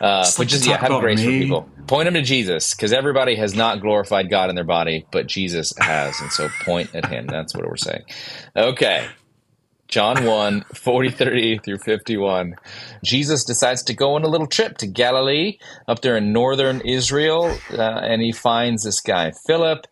Uh, 0.00 0.28
but 0.36 0.48
just 0.48 0.66
yeah, 0.66 0.78
have 0.78 1.00
grace 1.00 1.18
me. 1.18 1.24
for 1.24 1.44
people. 1.44 1.68
Point 1.86 2.06
them 2.06 2.14
to 2.14 2.22
Jesus 2.22 2.74
because 2.74 2.92
everybody 2.92 3.36
has 3.36 3.54
not 3.54 3.80
glorified 3.80 4.30
God 4.30 4.50
in 4.50 4.54
their 4.54 4.64
body, 4.64 5.06
but 5.10 5.26
Jesus 5.26 5.72
has, 5.78 6.20
and 6.20 6.30
so 6.30 6.48
point 6.64 6.94
at 6.94 7.06
Him. 7.06 7.26
That's 7.26 7.54
what 7.54 7.64
we're 7.66 7.76
saying. 7.76 8.02
Okay, 8.56 9.06
John 9.92 10.24
1, 10.24 10.64
40, 10.74 11.10
30 11.10 11.58
through 11.58 11.76
51. 11.76 12.54
Jesus 13.04 13.44
decides 13.44 13.82
to 13.82 13.94
go 13.94 14.14
on 14.14 14.24
a 14.24 14.28
little 14.28 14.46
trip 14.46 14.78
to 14.78 14.86
Galilee 14.86 15.58
up 15.86 16.00
there 16.00 16.16
in 16.16 16.32
northern 16.32 16.80
Israel, 16.80 17.54
uh, 17.70 17.82
and 17.82 18.22
he 18.22 18.32
finds 18.32 18.84
this 18.84 19.00
guy, 19.00 19.32
Philip. 19.46 19.86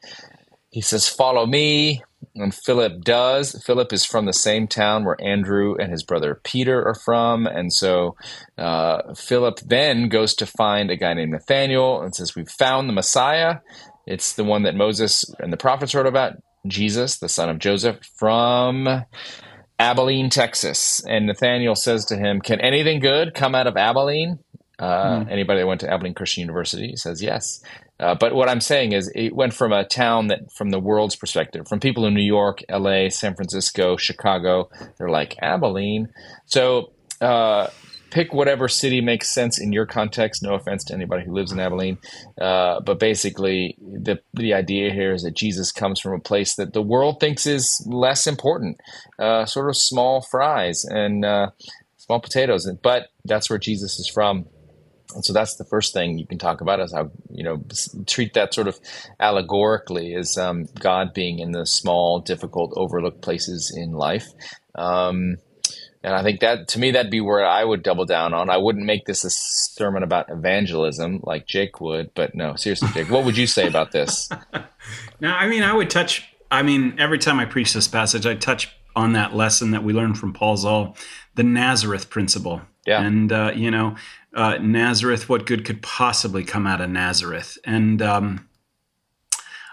He 0.71 0.81
says, 0.81 1.07
Follow 1.07 1.45
me. 1.45 2.03
And 2.35 2.55
Philip 2.55 3.03
does. 3.03 3.63
Philip 3.67 3.93
is 3.93 4.07
from 4.07 4.25
the 4.25 4.33
same 4.33 4.67
town 4.67 5.05
where 5.05 5.23
Andrew 5.23 5.75
and 5.79 5.91
his 5.91 6.03
brother 6.03 6.41
Peter 6.45 6.87
are 6.87 6.95
from. 6.95 7.47
And 7.47 7.71
so 7.73 8.15
uh, 8.57 9.15
Philip 9.15 9.61
then 9.61 10.09
goes 10.09 10.35
to 10.37 10.47
find 10.47 10.91
a 10.91 10.97
guy 10.97 11.13
named 11.13 11.33
Nathaniel 11.33 12.01
and 12.01 12.15
says, 12.15 12.35
We've 12.35 12.49
found 12.49 12.89
the 12.89 12.95
Messiah. 12.95 13.57
It's 14.07 14.33
the 14.33 14.45
one 14.45 14.63
that 14.63 14.75
Moses 14.75 15.25
and 15.41 15.53
the 15.53 15.59
prophets 15.59 15.95
wrote 15.95 16.07
about, 16.07 16.35
Jesus, 16.67 17.19
the 17.19 17.29
son 17.29 17.51
of 17.51 17.59
Joseph, 17.59 17.99
from 18.19 19.05
Abilene, 19.81 20.29
Texas. 20.29 21.03
And 21.09 21.27
Nathaniel 21.27 21.75
says 21.75 22.05
to 22.07 22.17
him, 22.17 22.41
Can 22.41 22.61
anything 22.61 23.01
good 23.01 23.35
come 23.35 23.55
out 23.55 23.67
of 23.67 23.77
Abilene? 23.77 24.39
Uh, 24.79 25.21
mm. 25.21 25.31
Anybody 25.31 25.61
that 25.61 25.67
went 25.67 25.81
to 25.81 25.91
Abilene 25.91 26.15
Christian 26.15 26.43
University 26.43 26.97
says 26.97 27.23
yes. 27.23 27.63
Uh, 27.99 28.15
but 28.15 28.35
what 28.35 28.49
I'm 28.49 28.61
saying 28.61 28.93
is, 28.93 29.11
it 29.15 29.35
went 29.35 29.53
from 29.53 29.73
a 29.73 29.85
town 29.85 30.29
that, 30.29 30.53
from 30.57 30.71
the 30.71 30.79
world's 30.79 31.17
perspective, 31.17 31.67
from 31.69 31.81
people 31.81 32.07
in 32.07 32.15
New 32.15 32.25
York, 32.25 32.63
LA, 32.71 33.09
San 33.09 33.35
Francisco, 33.35 33.97
Chicago, 33.97 34.71
they're 34.99 35.11
like 35.11 35.37
Abilene. 35.43 36.09
So 36.47 36.93
uh, 37.21 37.69
pick 38.11 38.33
whatever 38.33 38.69
city 38.69 39.01
makes 39.01 39.33
sense 39.33 39.61
in 39.61 39.73
your 39.73 39.87
context. 39.87 40.43
No 40.43 40.55
offense 40.55 40.85
to 40.85 40.95
anybody 40.95 41.25
who 41.25 41.33
lives 41.33 41.53
in 41.53 41.61
Abilene, 41.61 41.99
uh, 42.41 42.81
but 42.81 42.99
basically 42.99 43.77
the 43.81 44.21
the 44.35 44.55
idea 44.55 44.93
here 44.93 45.13
is 45.13 45.23
that 45.23 45.35
Jesus 45.35 45.73
comes 45.73 46.01
from 46.01 46.15
a 46.15 46.21
place 46.21 46.55
that 46.57 46.73
the 46.73 46.83
world 46.83 47.21
thinks 47.21 47.47
is 47.47 47.85
less 47.87 48.27
important, 48.27 48.81
uh, 49.19 49.45
sort 49.47 49.69
of 49.69 49.77
small 49.77 50.21
fries 50.31 50.85
and 50.85 51.25
uh, 51.25 51.51
small 51.97 52.21
potatoes, 52.21 52.71
but 52.83 53.09
that's 53.25 53.49
where 53.49 53.59
Jesus 53.59 53.99
is 53.99 54.09
from. 54.09 54.47
And 55.15 55.25
so 55.25 55.33
that's 55.33 55.57
the 55.57 55.65
first 55.65 55.93
thing 55.93 56.19
you 56.19 56.27
can 56.27 56.39
talk 56.39 56.61
about 56.61 56.81
is 56.81 56.93
how 56.93 57.11
you 57.31 57.45
know 57.45 57.63
treat 58.07 58.35
that 58.35 58.55
sort 58.55 58.69
of 58.69 58.79
allegorically 59.19 60.15
as 60.15 60.37
um, 60.37 60.67
God 60.79 61.15
being 61.15 61.39
in 61.39 61.53
the 61.53 61.67
small, 61.67 62.21
difficult, 62.21 62.73
overlooked 62.77 63.23
places 63.23 63.75
in 63.77 63.93
life. 63.93 64.27
Um, 64.75 65.37
and 66.03 66.15
I 66.15 66.23
think 66.23 66.41
that 66.41 66.69
to 66.69 66.79
me, 66.79 66.93
that'd 66.93 67.11
be 67.11 67.21
where 67.21 67.45
I 67.45 67.63
would 67.63 67.83
double 67.83 68.07
down 68.07 68.33
on. 68.33 68.49
I 68.49 68.57
wouldn't 68.57 68.87
make 68.87 69.05
this 69.05 69.25
a 69.25 69.31
sermon 69.31 70.03
about 70.03 70.31
evangelism 70.31 71.21
like 71.23 71.47
Jake 71.47 71.81
would, 71.81 72.15
but 72.15 72.35
no, 72.35 72.57
seriously, 72.57 72.89
Jake, 72.95 73.11
what 73.11 73.25
would 73.25 73.37
you 73.37 73.47
say 73.47 73.67
about 73.67 73.93
this? 73.93 74.31
now, 75.21 75.37
I 75.37 75.47
mean, 75.47 75.63
I 75.63 75.75
would 75.75 75.91
touch, 75.91 76.25
I 76.51 76.63
mean, 76.63 76.97
every 76.99 77.19
time 77.19 77.39
I 77.39 77.45
preach 77.45 77.75
this 77.75 77.87
passage, 77.87 78.25
I 78.25 78.35
touch 78.35 78.75
on 78.97 79.13
that 79.13 79.35
lesson 79.35 79.73
that 79.73 79.85
we 79.85 79.93
learned 79.93 80.19
from 80.19 80.33
Paul 80.33 80.57
Zahl, 80.57 80.97
the 81.35 81.43
Nazareth 81.43 82.09
principle. 82.09 82.63
Yeah. 82.87 83.03
And, 83.03 83.31
uh, 83.31 83.53
you 83.55 83.71
know, 83.71 83.97
uh, 84.35 84.57
Nazareth, 84.57 85.29
what 85.29 85.45
good 85.45 85.67
could 85.67 85.83
possibly 85.83 86.45
come 86.45 86.67
out 86.67 86.81
of 86.81 86.89
Nazareth? 86.89 87.59
And, 87.65 88.01
um, 88.01 88.49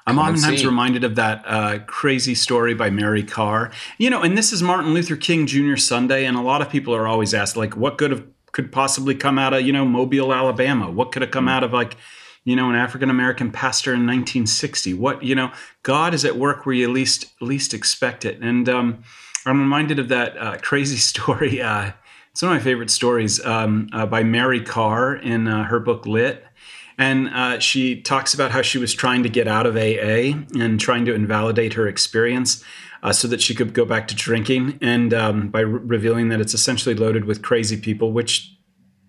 I'm 0.07 0.19
oftentimes 0.19 0.65
reminded 0.65 1.03
of 1.03 1.15
that 1.15 1.43
uh, 1.45 1.79
crazy 1.85 2.33
story 2.33 2.73
by 2.73 2.89
Mary 2.89 3.23
Karr. 3.23 3.71
You 3.97 4.09
know, 4.09 4.21
and 4.21 4.37
this 4.37 4.53
is 4.53 4.63
Martin 4.63 4.93
Luther 4.93 5.17
King 5.17 5.45
Jr. 5.45 5.75
Sunday, 5.75 6.25
and 6.25 6.37
a 6.37 6.41
lot 6.41 6.61
of 6.61 6.69
people 6.69 6.95
are 6.95 7.05
always 7.05 7.33
asked, 7.33 7.57
like, 7.57 7.75
what 7.75 7.97
could 7.97 8.11
have 8.11 8.23
could 8.53 8.71
possibly 8.71 9.13
come 9.13 9.37
out 9.37 9.53
of 9.53 9.61
you 9.61 9.73
know 9.73 9.85
Mobile, 9.85 10.33
Alabama? 10.33 10.89
What 10.89 11.11
could 11.11 11.21
have 11.21 11.31
come 11.31 11.47
mm. 11.47 11.51
out 11.51 11.63
of 11.63 11.73
like 11.73 11.97
you 12.45 12.55
know 12.55 12.69
an 12.69 12.75
African 12.75 13.09
American 13.09 13.51
pastor 13.51 13.91
in 13.91 14.07
1960? 14.07 14.93
What 14.93 15.23
you 15.23 15.35
know, 15.35 15.51
God 15.83 16.13
is 16.13 16.23
at 16.23 16.37
work 16.37 16.65
where 16.65 16.73
you 16.73 16.89
least 16.89 17.33
least 17.41 17.73
expect 17.73 18.23
it. 18.23 18.39
And 18.41 18.69
um, 18.69 19.03
I'm 19.45 19.59
reminded 19.59 19.99
of 19.99 20.07
that 20.07 20.37
uh, 20.37 20.57
crazy 20.59 20.97
story. 21.11 21.61
Uh, 21.61 21.91
it's 22.31 22.41
one 22.41 22.53
of 22.53 22.59
my 22.59 22.63
favorite 22.63 22.91
stories 22.91 23.43
um, 23.45 23.89
uh, 23.91 24.05
by 24.05 24.23
Mary 24.23 24.61
Karr 24.61 25.15
in 25.15 25.47
uh, 25.47 25.65
her 25.65 25.79
book 25.79 26.05
Lit 26.05 26.46
And 26.97 27.29
uh, 27.29 27.59
she 27.59 28.01
talks 28.01 28.33
about 28.33 28.51
how 28.51 28.61
she 28.61 28.77
was 28.77 28.93
trying 28.93 29.23
to 29.23 29.29
get 29.29 29.47
out 29.47 29.65
of 29.65 29.75
AA 29.75 30.33
and 30.59 30.79
trying 30.79 31.05
to 31.05 31.13
invalidate 31.13 31.73
her 31.73 31.87
experience 31.87 32.63
uh, 33.03 33.13
so 33.13 33.27
that 33.27 33.41
she 33.41 33.53
could 33.53 33.73
go 33.73 33.85
back 33.85 34.07
to 34.07 34.15
drinking. 34.15 34.79
And 34.81 35.13
um, 35.13 35.49
by 35.49 35.59
re- 35.59 35.81
revealing 35.83 36.29
that 36.29 36.41
it's 36.41 36.53
essentially 36.53 36.95
loaded 36.95 37.25
with 37.25 37.41
crazy 37.41 37.77
people, 37.77 38.11
which 38.11 38.53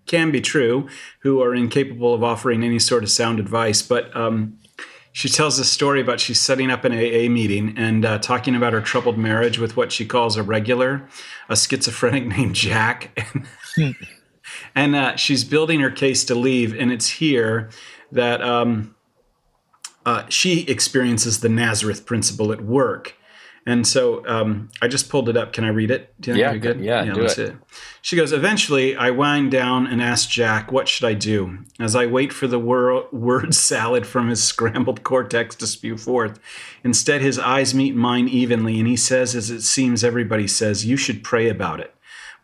can 0.07 0.31
be 0.31 0.41
true, 0.41 0.89
who 1.21 1.43
are 1.43 1.55
incapable 1.55 2.15
of 2.15 2.23
offering 2.23 2.63
any 2.63 2.79
sort 2.79 3.03
of 3.03 3.11
sound 3.11 3.41
advice. 3.41 3.83
But 3.83 4.15
um, 4.17 4.59
she 5.13 5.29
tells 5.29 5.59
a 5.59 5.65
story 5.65 6.01
about 6.01 6.21
she's 6.21 6.41
setting 6.41 6.71
up 6.71 6.85
an 6.85 6.93
AA 6.93 7.29
meeting 7.29 7.75
and 7.77 8.05
uh, 8.05 8.19
talking 8.19 8.55
about 8.55 8.73
her 8.73 8.81
troubled 8.81 9.19
marriage 9.19 9.59
with 9.59 9.77
what 9.77 9.93
she 9.93 10.07
calls 10.07 10.37
a 10.37 10.43
regular, 10.43 11.09
a 11.49 11.57
schizophrenic 11.57 12.27
named 12.37 12.55
Jack. 12.55 13.19
And 14.75 14.95
uh, 14.95 15.17
she's 15.17 15.45
building 15.45 15.81
her 15.81 15.91
case 15.91 16.25
to 16.25 16.35
leave. 16.35 16.75
And 16.75 16.93
it's 16.93 17.09
here 17.09 17.71
that 18.13 18.43
um, 18.43 18.95
uh, 20.07 20.25
she 20.29 20.63
experiences 20.63 21.41
the 21.41 21.49
Nazareth 21.49 22.07
principle 22.07 22.53
at 22.53 22.63
work. 22.63 23.15
And 23.67 23.87
so 23.87 24.27
um, 24.27 24.71
I 24.81 24.89
just 24.89 25.11
pulled 25.11 25.29
it 25.29 25.37
up. 25.37 25.53
Can 25.53 25.63
I 25.65 25.69
read 25.69 25.91
it? 25.91 26.15
Yeah, 26.23 26.57
good? 26.57 26.81
Yeah, 26.81 27.03
yeah 27.03 27.13
do 27.13 27.25
it. 27.25 27.39
it. 27.39 27.57
She 28.01 28.17
goes, 28.17 28.33
Eventually, 28.33 28.97
I 28.97 29.11
wind 29.11 29.51
down 29.51 29.87
and 29.87 30.01
ask 30.01 30.31
Jack, 30.31 30.73
What 30.73 30.89
should 30.89 31.07
I 31.07 31.13
do? 31.13 31.59
As 31.79 31.95
I 31.95 32.07
wait 32.07 32.33
for 32.33 32.47
the 32.47 32.59
wor- 32.59 33.07
word 33.13 33.55
salad 33.55 34.07
from 34.07 34.31
his 34.31 34.43
scrambled 34.43 35.03
cortex 35.03 35.55
to 35.57 35.67
spew 35.67 35.99
forth. 35.99 36.41
Instead, 36.83 37.21
his 37.21 37.39
eyes 37.39 37.75
meet 37.75 37.95
mine 37.95 38.27
evenly, 38.27 38.79
and 38.79 38.89
he 38.89 38.97
says, 38.97 39.35
as 39.35 39.51
it 39.51 39.61
seems 39.61 40.03
everybody 40.03 40.49
says, 40.49 40.87
You 40.87 40.97
should 40.97 41.23
pray 41.23 41.51
about 41.51 41.79
it. 41.79 41.95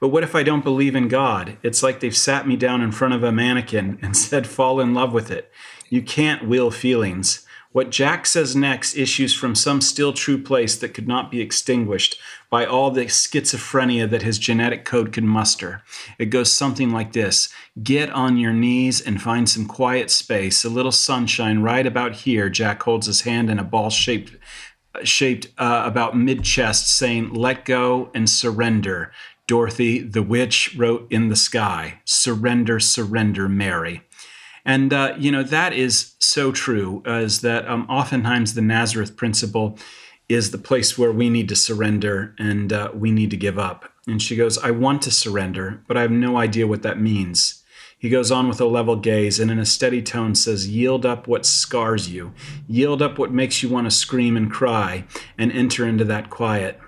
But 0.05 0.11
what 0.11 0.23
if 0.23 0.35
I 0.35 0.43
don't 0.43 0.63
believe 0.63 0.95
in 0.95 1.09
God? 1.09 1.57
It's 1.63 1.83
like 1.83 2.01
they've 2.01 2.15
sat 2.15 2.47
me 2.47 2.57
down 2.57 2.83
in 2.83 2.93
front 2.93 3.15
of 3.15 3.23
a 3.23 3.33
mannequin 3.33 3.99
and 4.03 4.15
said, 4.15 4.47
Fall 4.47 4.79
in 4.79 4.93
love 4.93 5.15
with 5.15 5.31
it. 5.31 5.51
You 5.89 6.03
can't 6.03 6.47
will 6.47 6.71
feelings. 6.71 7.47
What 7.73 7.89
Jack 7.89 8.27
says 8.27 8.55
next 8.55 8.99
issues 8.99 9.33
from 9.33 9.55
some 9.55 9.81
still 9.81 10.13
true 10.13 10.37
place 10.37 10.77
that 10.77 10.93
could 10.93 11.09
not 11.09 11.31
be 11.31 11.41
extinguished 11.41 12.21
by 12.51 12.67
all 12.67 12.91
the 12.91 13.07
schizophrenia 13.07 14.09
that 14.11 14.21
his 14.21 14.39
genetic 14.39 14.85
code 14.85 15.11
can 15.11 15.27
muster. 15.27 15.83
It 16.19 16.27
goes 16.27 16.53
something 16.53 16.91
like 16.91 17.15
this 17.15 17.49
Get 17.83 18.11
on 18.11 18.37
your 18.37 18.53
knees 18.53 19.01
and 19.01 19.23
find 19.23 19.49
some 19.49 19.65
quiet 19.65 20.11
space, 20.11 20.67
a 20.67 20.69
little 20.69 20.93
sunshine 20.93 21.63
right 21.63 21.87
about 21.87 22.13
here. 22.13 22.51
Jack 22.51 22.83
holds 22.83 23.07
his 23.07 23.23
hand 23.23 23.49
in 23.49 23.59
a 23.59 23.65
ball 23.65 23.89
shaped 23.89 24.37
shaped 25.03 25.49
uh, 25.59 25.83
about 25.85 26.17
mid 26.17 26.45
chest, 26.45 26.95
saying, 26.95 27.33
Let 27.33 27.65
go 27.65 28.11
and 28.15 28.29
surrender. 28.29 29.13
Dorothy, 29.47 30.01
the 30.01 30.23
witch, 30.23 30.75
wrote 30.77 31.07
in 31.11 31.29
the 31.29 31.37
sky, 31.37 32.01
Surrender, 32.05 32.81
surrender, 32.81 33.49
Mary. 33.49 34.03
And, 34.65 34.93
uh, 34.93 35.15
you 35.19 35.31
know, 35.31 35.43
that 35.43 35.75
is 35.75 36.15
so 36.19 36.51
true, 36.51 37.03
is 37.07 37.43
that 37.43 37.69
um, 37.69 37.87
oftentimes 37.89 38.55
the 38.55 38.63
Nazareth 38.63 39.17
principle 39.17 39.79
is 40.29 40.51
the 40.51 40.59
place 40.59 40.97
where 40.97 41.13
we 41.13 41.29
need 41.29 41.49
to 41.51 41.57
surrender 41.57 42.35
and 42.39 42.73
uh, 42.73 42.91
we 42.95 43.11
need 43.11 43.31
to 43.31 43.37
give 43.37 43.59
up. 43.59 43.91
And 44.07 44.23
she 44.23 44.37
goes, 44.37 44.57
I 44.59 44.71
want 44.71 45.03
to 45.03 45.11
surrender, 45.11 45.83
but 45.87 45.97
I 45.97 46.03
have 46.03 46.11
no 46.11 46.39
idea 46.39 46.67
what 46.67 46.83
that 46.83 47.01
means. 47.01 47.63
He 47.99 48.09
goes 48.11 48.31
on 48.31 48.49
with 48.49 48.61
a 48.61 48.67
level 48.67 48.97
gaze 48.97 49.41
and 49.41 49.51
in 49.51 49.59
a 49.59 49.67
steady 49.67 50.03
tone 50.03 50.35
says, 50.35 50.69
Yield 50.69 51.07
up 51.07 51.27
what 51.27 51.47
scars 51.47 52.11
you, 52.11 52.35
yield 52.69 53.01
up 53.01 53.19
what 53.19 53.33
makes 53.33 53.63
you 53.63 53.69
want 53.69 53.87
to 53.87 53.91
scream 53.91 54.37
and 54.37 54.51
cry, 54.51 55.05
and 55.39 55.53
enter 55.53 55.87
into 55.87 56.05
that 56.05 56.29
quiet. 56.29 56.79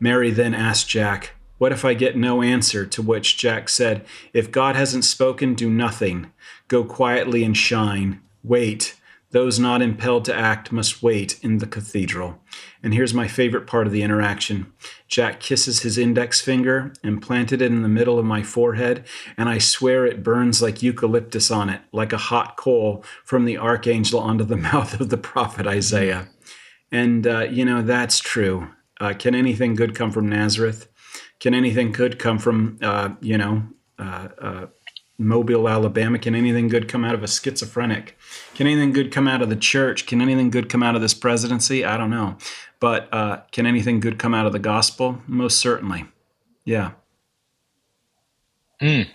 Mary 0.00 0.30
then 0.30 0.54
asked 0.54 0.88
Jack, 0.88 1.33
What 1.58 1.72
if 1.72 1.84
I 1.84 1.94
get 1.94 2.16
no 2.16 2.42
answer? 2.42 2.84
To 2.84 3.02
which 3.02 3.36
Jack 3.36 3.68
said, 3.68 4.04
If 4.32 4.50
God 4.50 4.76
hasn't 4.76 5.04
spoken, 5.04 5.54
do 5.54 5.70
nothing. 5.70 6.32
Go 6.68 6.84
quietly 6.84 7.44
and 7.44 7.56
shine. 7.56 8.20
Wait. 8.42 8.96
Those 9.30 9.58
not 9.58 9.82
impelled 9.82 10.24
to 10.26 10.34
act 10.34 10.70
must 10.70 11.02
wait 11.02 11.40
in 11.42 11.58
the 11.58 11.66
cathedral. 11.66 12.40
And 12.84 12.94
here's 12.94 13.12
my 13.12 13.26
favorite 13.26 13.66
part 13.66 13.88
of 13.88 13.92
the 13.92 14.02
interaction 14.02 14.72
Jack 15.08 15.40
kisses 15.40 15.80
his 15.80 15.98
index 15.98 16.40
finger 16.40 16.92
and 17.02 17.20
planted 17.20 17.60
it 17.60 17.72
in 17.72 17.82
the 17.82 17.88
middle 17.88 18.16
of 18.16 18.24
my 18.24 18.44
forehead, 18.44 19.04
and 19.36 19.48
I 19.48 19.58
swear 19.58 20.06
it 20.06 20.22
burns 20.22 20.62
like 20.62 20.84
eucalyptus 20.84 21.50
on 21.50 21.68
it, 21.68 21.80
like 21.90 22.12
a 22.12 22.16
hot 22.16 22.56
coal 22.56 23.04
from 23.24 23.44
the 23.44 23.58
archangel 23.58 24.20
onto 24.20 24.44
the 24.44 24.56
mouth 24.72 25.00
of 25.00 25.08
the 25.08 25.16
prophet 25.16 25.66
Isaiah. 25.66 26.28
And, 26.92 27.26
uh, 27.26 27.40
you 27.40 27.64
know, 27.64 27.82
that's 27.82 28.20
true. 28.20 28.68
Uh, 29.00 29.14
can 29.18 29.34
anything 29.34 29.74
good 29.74 29.96
come 29.96 30.12
from 30.12 30.28
Nazareth? 30.28 30.88
Can 31.40 31.54
anything 31.54 31.92
good 31.92 32.18
come 32.18 32.38
from, 32.38 32.78
uh, 32.82 33.10
you 33.20 33.38
know, 33.38 33.62
uh, 33.98 34.28
uh, 34.40 34.66
Mobile, 35.16 35.68
Alabama. 35.68 36.18
Can 36.18 36.34
anything 36.34 36.68
good 36.68 36.88
come 36.88 37.04
out 37.04 37.14
of 37.14 37.22
a 37.22 37.28
schizophrenic? 37.28 38.18
Can 38.54 38.66
anything 38.66 38.92
good 38.92 39.12
come 39.12 39.28
out 39.28 39.42
of 39.42 39.48
the 39.48 39.56
church? 39.56 40.06
Can 40.06 40.20
anything 40.20 40.50
good 40.50 40.68
come 40.68 40.82
out 40.82 40.96
of 40.96 41.02
this 41.02 41.14
presidency? 41.14 41.84
I 41.84 41.96
don't 41.96 42.10
know. 42.10 42.36
But 42.80 43.12
uh, 43.12 43.42
can 43.52 43.66
anything 43.66 44.00
good 44.00 44.18
come 44.18 44.34
out 44.34 44.46
of 44.46 44.52
the 44.52 44.58
gospel? 44.58 45.22
Most 45.26 45.58
certainly. 45.58 46.06
Yeah. 46.64 46.92
Mm. 48.80 49.08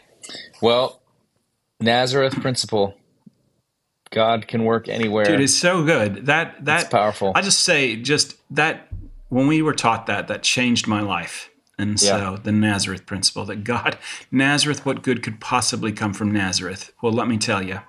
Well, 0.62 1.02
Nazareth 1.80 2.40
principle. 2.42 2.96
God 4.12 4.48
can 4.48 4.64
work 4.64 4.88
anywhere. 4.88 5.26
Dude, 5.26 5.42
it's 5.42 5.56
so 5.56 5.84
good. 5.84 6.26
That 6.26 6.66
that's 6.66 6.90
powerful. 6.90 7.32
I 7.36 7.42
just 7.42 7.60
say 7.60 7.96
just 7.96 8.36
that 8.56 8.88
when 9.28 9.48
we 9.48 9.62
were 9.62 9.74
taught 9.74 10.08
that, 10.08 10.28
that 10.30 10.42
changed 10.42 10.88
my 10.88 11.02
life. 11.02 11.49
And 11.80 11.98
so 12.00 12.18
yeah. 12.18 12.38
the 12.44 12.52
Nazareth 12.52 13.06
principle 13.06 13.46
that 13.46 13.64
God, 13.64 13.98
Nazareth, 14.32 14.86
what 14.86 15.02
good 15.02 15.24
could 15.24 15.40
possibly 15.40 15.94
come 15.94 16.14
from 16.14 16.32
Nazareth? 16.32 16.92
Well, 17.02 17.14
let 17.14 17.28
me 17.28 17.38
tell 17.38 17.64
you. 17.64 17.80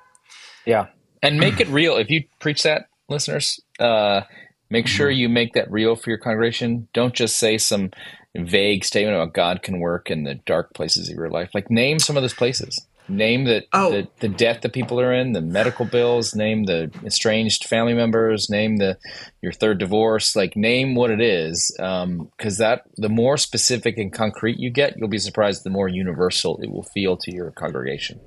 Yeah. 0.65 0.87
And 1.23 1.39
make 1.39 1.61
it 1.61 1.69
real. 1.69 1.97
If 1.97 2.09
you 2.09 2.25
preach 2.39 2.63
that, 2.63 2.89
listeners, 3.09 3.61
uh, 3.81 4.23
make 4.71 4.87
sure 4.87 5.11
mm-hmm. 5.11 5.19
you 5.19 5.29
make 5.29 5.53
that 5.55 5.71
real 5.71 5.97
for 5.97 6.09
your 6.09 6.19
congregation. 6.19 6.89
Don't 6.95 7.15
just 7.15 7.37
say 7.37 7.59
some 7.59 7.91
vague 8.37 8.85
statement 8.85 9.17
about 9.17 9.35
God 9.35 9.63
can 9.63 9.81
work 9.81 10.09
in 10.09 10.23
the 10.23 10.37
dark 10.37 10.73
places 10.73 11.09
of 11.09 11.17
your 11.17 11.29
life. 11.29 11.51
Like 11.53 11.71
name 11.71 11.99
some 11.99 12.17
of 12.17 12.23
those 12.23 12.33
places. 12.33 12.87
Name 13.11 13.45
the, 13.45 13.65
oh. 13.73 13.91
the, 13.91 14.09
the 14.21 14.29
debt 14.29 14.63
that 14.63 14.73
people 14.73 15.01
are 15.01 15.13
in, 15.13 15.33
the 15.33 15.41
medical 15.41 15.85
bills. 15.85 16.35
Name 16.35 16.65
the 16.65 16.91
estranged 17.05 17.65
family 17.65 17.95
members. 17.95 18.49
Name 18.49 18.77
the 18.77 18.97
your 19.43 19.53
third 19.53 19.79
divorce. 19.79 20.37
Like 20.37 20.57
name 20.57 20.95
what 20.95 21.11
it 21.11 21.21
is, 21.21 21.73
because 21.77 22.05
um, 22.05 22.31
that 22.59 22.83
the 22.97 23.09
more 23.09 23.37
specific 23.37 23.99
and 23.99 24.13
concrete 24.13 24.59
you 24.59 24.71
get, 24.71 24.97
you'll 24.97 25.09
be 25.09 25.19
surprised 25.19 25.65
the 25.65 25.71
more 25.71 25.89
universal 25.89 26.59
it 26.63 26.71
will 26.71 26.85
feel 26.95 27.17
to 27.17 27.33
your 27.33 27.51
congregation. 27.51 28.21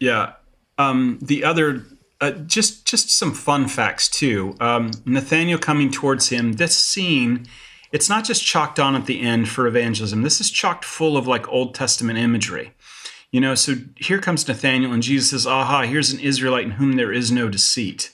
Yeah. 0.00 0.32
Um, 0.78 1.18
the 1.22 1.44
other 1.44 1.84
uh, 2.20 2.30
just 2.30 2.86
just 2.86 3.10
some 3.10 3.32
fun 3.32 3.68
facts 3.68 4.08
too. 4.08 4.56
Um, 4.60 4.90
Nathaniel 5.04 5.58
coming 5.58 5.90
towards 5.90 6.28
him. 6.28 6.54
This 6.54 6.76
scene, 6.76 7.46
it's 7.92 8.08
not 8.08 8.24
just 8.24 8.44
chalked 8.44 8.78
on 8.78 8.94
at 8.94 9.06
the 9.06 9.20
end 9.20 9.48
for 9.48 9.66
evangelism. 9.66 10.22
This 10.22 10.40
is 10.40 10.50
chocked 10.50 10.84
full 10.84 11.16
of 11.16 11.26
like 11.26 11.48
Old 11.48 11.74
Testament 11.74 12.18
imagery. 12.18 12.72
You 13.36 13.42
know, 13.42 13.54
so 13.54 13.74
here 13.96 14.18
comes 14.18 14.48
Nathaniel, 14.48 14.94
and 14.94 15.02
Jesus 15.02 15.28
says, 15.28 15.46
Aha, 15.46 15.82
here's 15.82 16.10
an 16.10 16.20
Israelite 16.20 16.64
in 16.64 16.70
whom 16.70 16.92
there 16.92 17.12
is 17.12 17.30
no 17.30 17.50
deceit. 17.50 18.10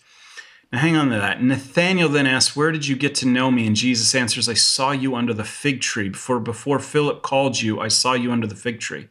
Now, 0.73 0.81
hang 0.81 0.97
on 0.97 1.11
to 1.11 1.15
that. 1.15 1.41
Nathaniel 1.41 2.09
then 2.09 2.27
asks, 2.27 2.57
Where 2.57 2.73
did 2.73 2.89
you 2.89 2.97
get 2.97 3.15
to 3.17 3.29
know 3.29 3.49
me? 3.53 3.69
And 3.69 3.77
Jesus 3.77 4.17
answers, 4.17 4.49
I 4.49 4.55
saw 4.55 4.91
you 4.91 5.15
under 5.15 5.33
the 5.33 5.45
fig 5.45 5.81
tree. 5.81 6.13
For 6.13 6.41
before 6.41 6.81
Philip 6.81 7.23
called 7.23 7.61
you, 7.61 7.79
I 7.79 7.87
saw 7.87 8.15
you 8.15 8.33
under 8.33 8.49
the 8.49 8.57
fig 8.57 8.81
tree. 8.81 9.11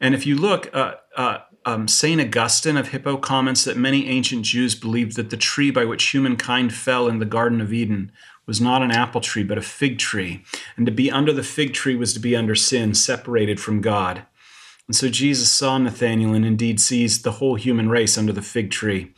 And 0.00 0.14
if 0.14 0.24
you 0.24 0.34
look, 0.34 0.74
uh, 0.74 0.94
uh, 1.14 1.40
um, 1.66 1.88
St. 1.88 2.22
Augustine 2.22 2.78
of 2.78 2.88
Hippo 2.88 3.18
comments 3.18 3.64
that 3.64 3.76
many 3.76 4.08
ancient 4.08 4.46
Jews 4.46 4.74
believed 4.74 5.14
that 5.16 5.28
the 5.28 5.36
tree 5.36 5.70
by 5.70 5.84
which 5.84 6.08
humankind 6.08 6.72
fell 6.72 7.06
in 7.06 7.18
the 7.18 7.26
Garden 7.26 7.60
of 7.60 7.70
Eden 7.70 8.12
was 8.46 8.62
not 8.62 8.82
an 8.82 8.92
apple 8.92 9.20
tree, 9.20 9.44
but 9.44 9.58
a 9.58 9.62
fig 9.62 9.98
tree. 9.98 10.42
And 10.78 10.86
to 10.86 10.92
be 10.92 11.10
under 11.10 11.34
the 11.34 11.42
fig 11.42 11.74
tree 11.74 11.96
was 11.96 12.14
to 12.14 12.18
be 12.18 12.34
under 12.34 12.54
sin, 12.54 12.94
separated 12.94 13.60
from 13.60 13.82
God. 13.82 14.24
And 14.88 14.94
so 14.94 15.08
Jesus 15.08 15.50
saw 15.50 15.78
Nathanael 15.78 16.34
and 16.34 16.44
indeed 16.44 16.80
sees 16.80 17.22
the 17.22 17.32
whole 17.32 17.54
human 17.54 17.88
race 17.88 18.18
under 18.18 18.32
the 18.32 18.42
fig 18.42 18.70
tree. 18.70 19.14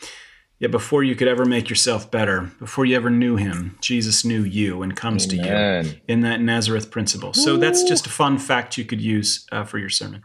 Yet 0.59 0.71
before 0.71 1.05
you 1.05 1.15
could 1.15 1.29
ever 1.29 1.45
make 1.45 1.69
yourself 1.69 2.11
better, 2.11 2.51
before 2.59 2.87
you 2.87 2.97
ever 2.97 3.11
knew 3.11 3.37
him, 3.37 3.77
Jesus 3.83 4.25
knew 4.25 4.43
you 4.43 4.81
and 4.83 4.97
comes 4.97 5.31
Amen. 5.31 5.85
to 5.85 5.91
you 5.91 5.97
in 6.09 6.23
that 6.23 6.41
Nazareth 6.41 6.91
principle. 6.91 7.35
So 7.35 7.59
that's 7.59 7.83
just 7.83 8.07
a 8.07 8.11
fun 8.11 8.39
fact 8.39 8.79
you 8.79 8.85
could 8.85 9.03
use 9.03 9.47
uh, 9.53 9.65
for 9.65 9.79
your 9.79 9.91
sermon. 9.91 10.23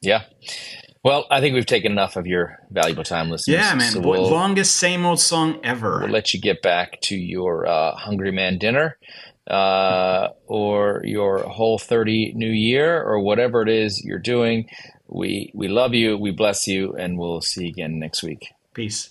Yeah. 0.00 0.22
Well, 1.02 1.26
I 1.30 1.40
think 1.40 1.54
we've 1.54 1.66
taken 1.66 1.92
enough 1.92 2.16
of 2.16 2.26
your 2.26 2.60
valuable 2.70 3.04
time, 3.04 3.28
listeners. 3.28 3.58
Yeah, 3.58 3.74
man. 3.74 3.92
So 3.92 4.00
we'll, 4.00 4.30
Longest 4.30 4.76
same 4.76 5.04
old 5.04 5.20
song 5.20 5.60
ever. 5.62 6.00
We'll 6.00 6.08
let 6.08 6.32
you 6.32 6.40
get 6.40 6.62
back 6.62 7.02
to 7.02 7.14
your 7.14 7.66
uh, 7.66 7.94
Hungry 7.94 8.32
Man 8.32 8.56
dinner 8.56 8.96
uh, 9.46 10.28
or 10.46 11.02
your 11.04 11.38
whole 11.40 11.78
30 11.78 12.32
new 12.34 12.50
year 12.50 13.02
or 13.02 13.20
whatever 13.20 13.62
it 13.62 13.68
is 13.68 14.02
you're 14.04 14.18
doing. 14.18 14.68
We, 15.08 15.50
we 15.54 15.68
love 15.68 15.94
you. 15.94 16.16
We 16.16 16.30
bless 16.30 16.66
you. 16.66 16.94
And 16.94 17.18
we'll 17.18 17.40
see 17.40 17.64
you 17.64 17.70
again 17.70 17.98
next 17.98 18.22
week. 18.22 18.52
Peace. 18.72 19.10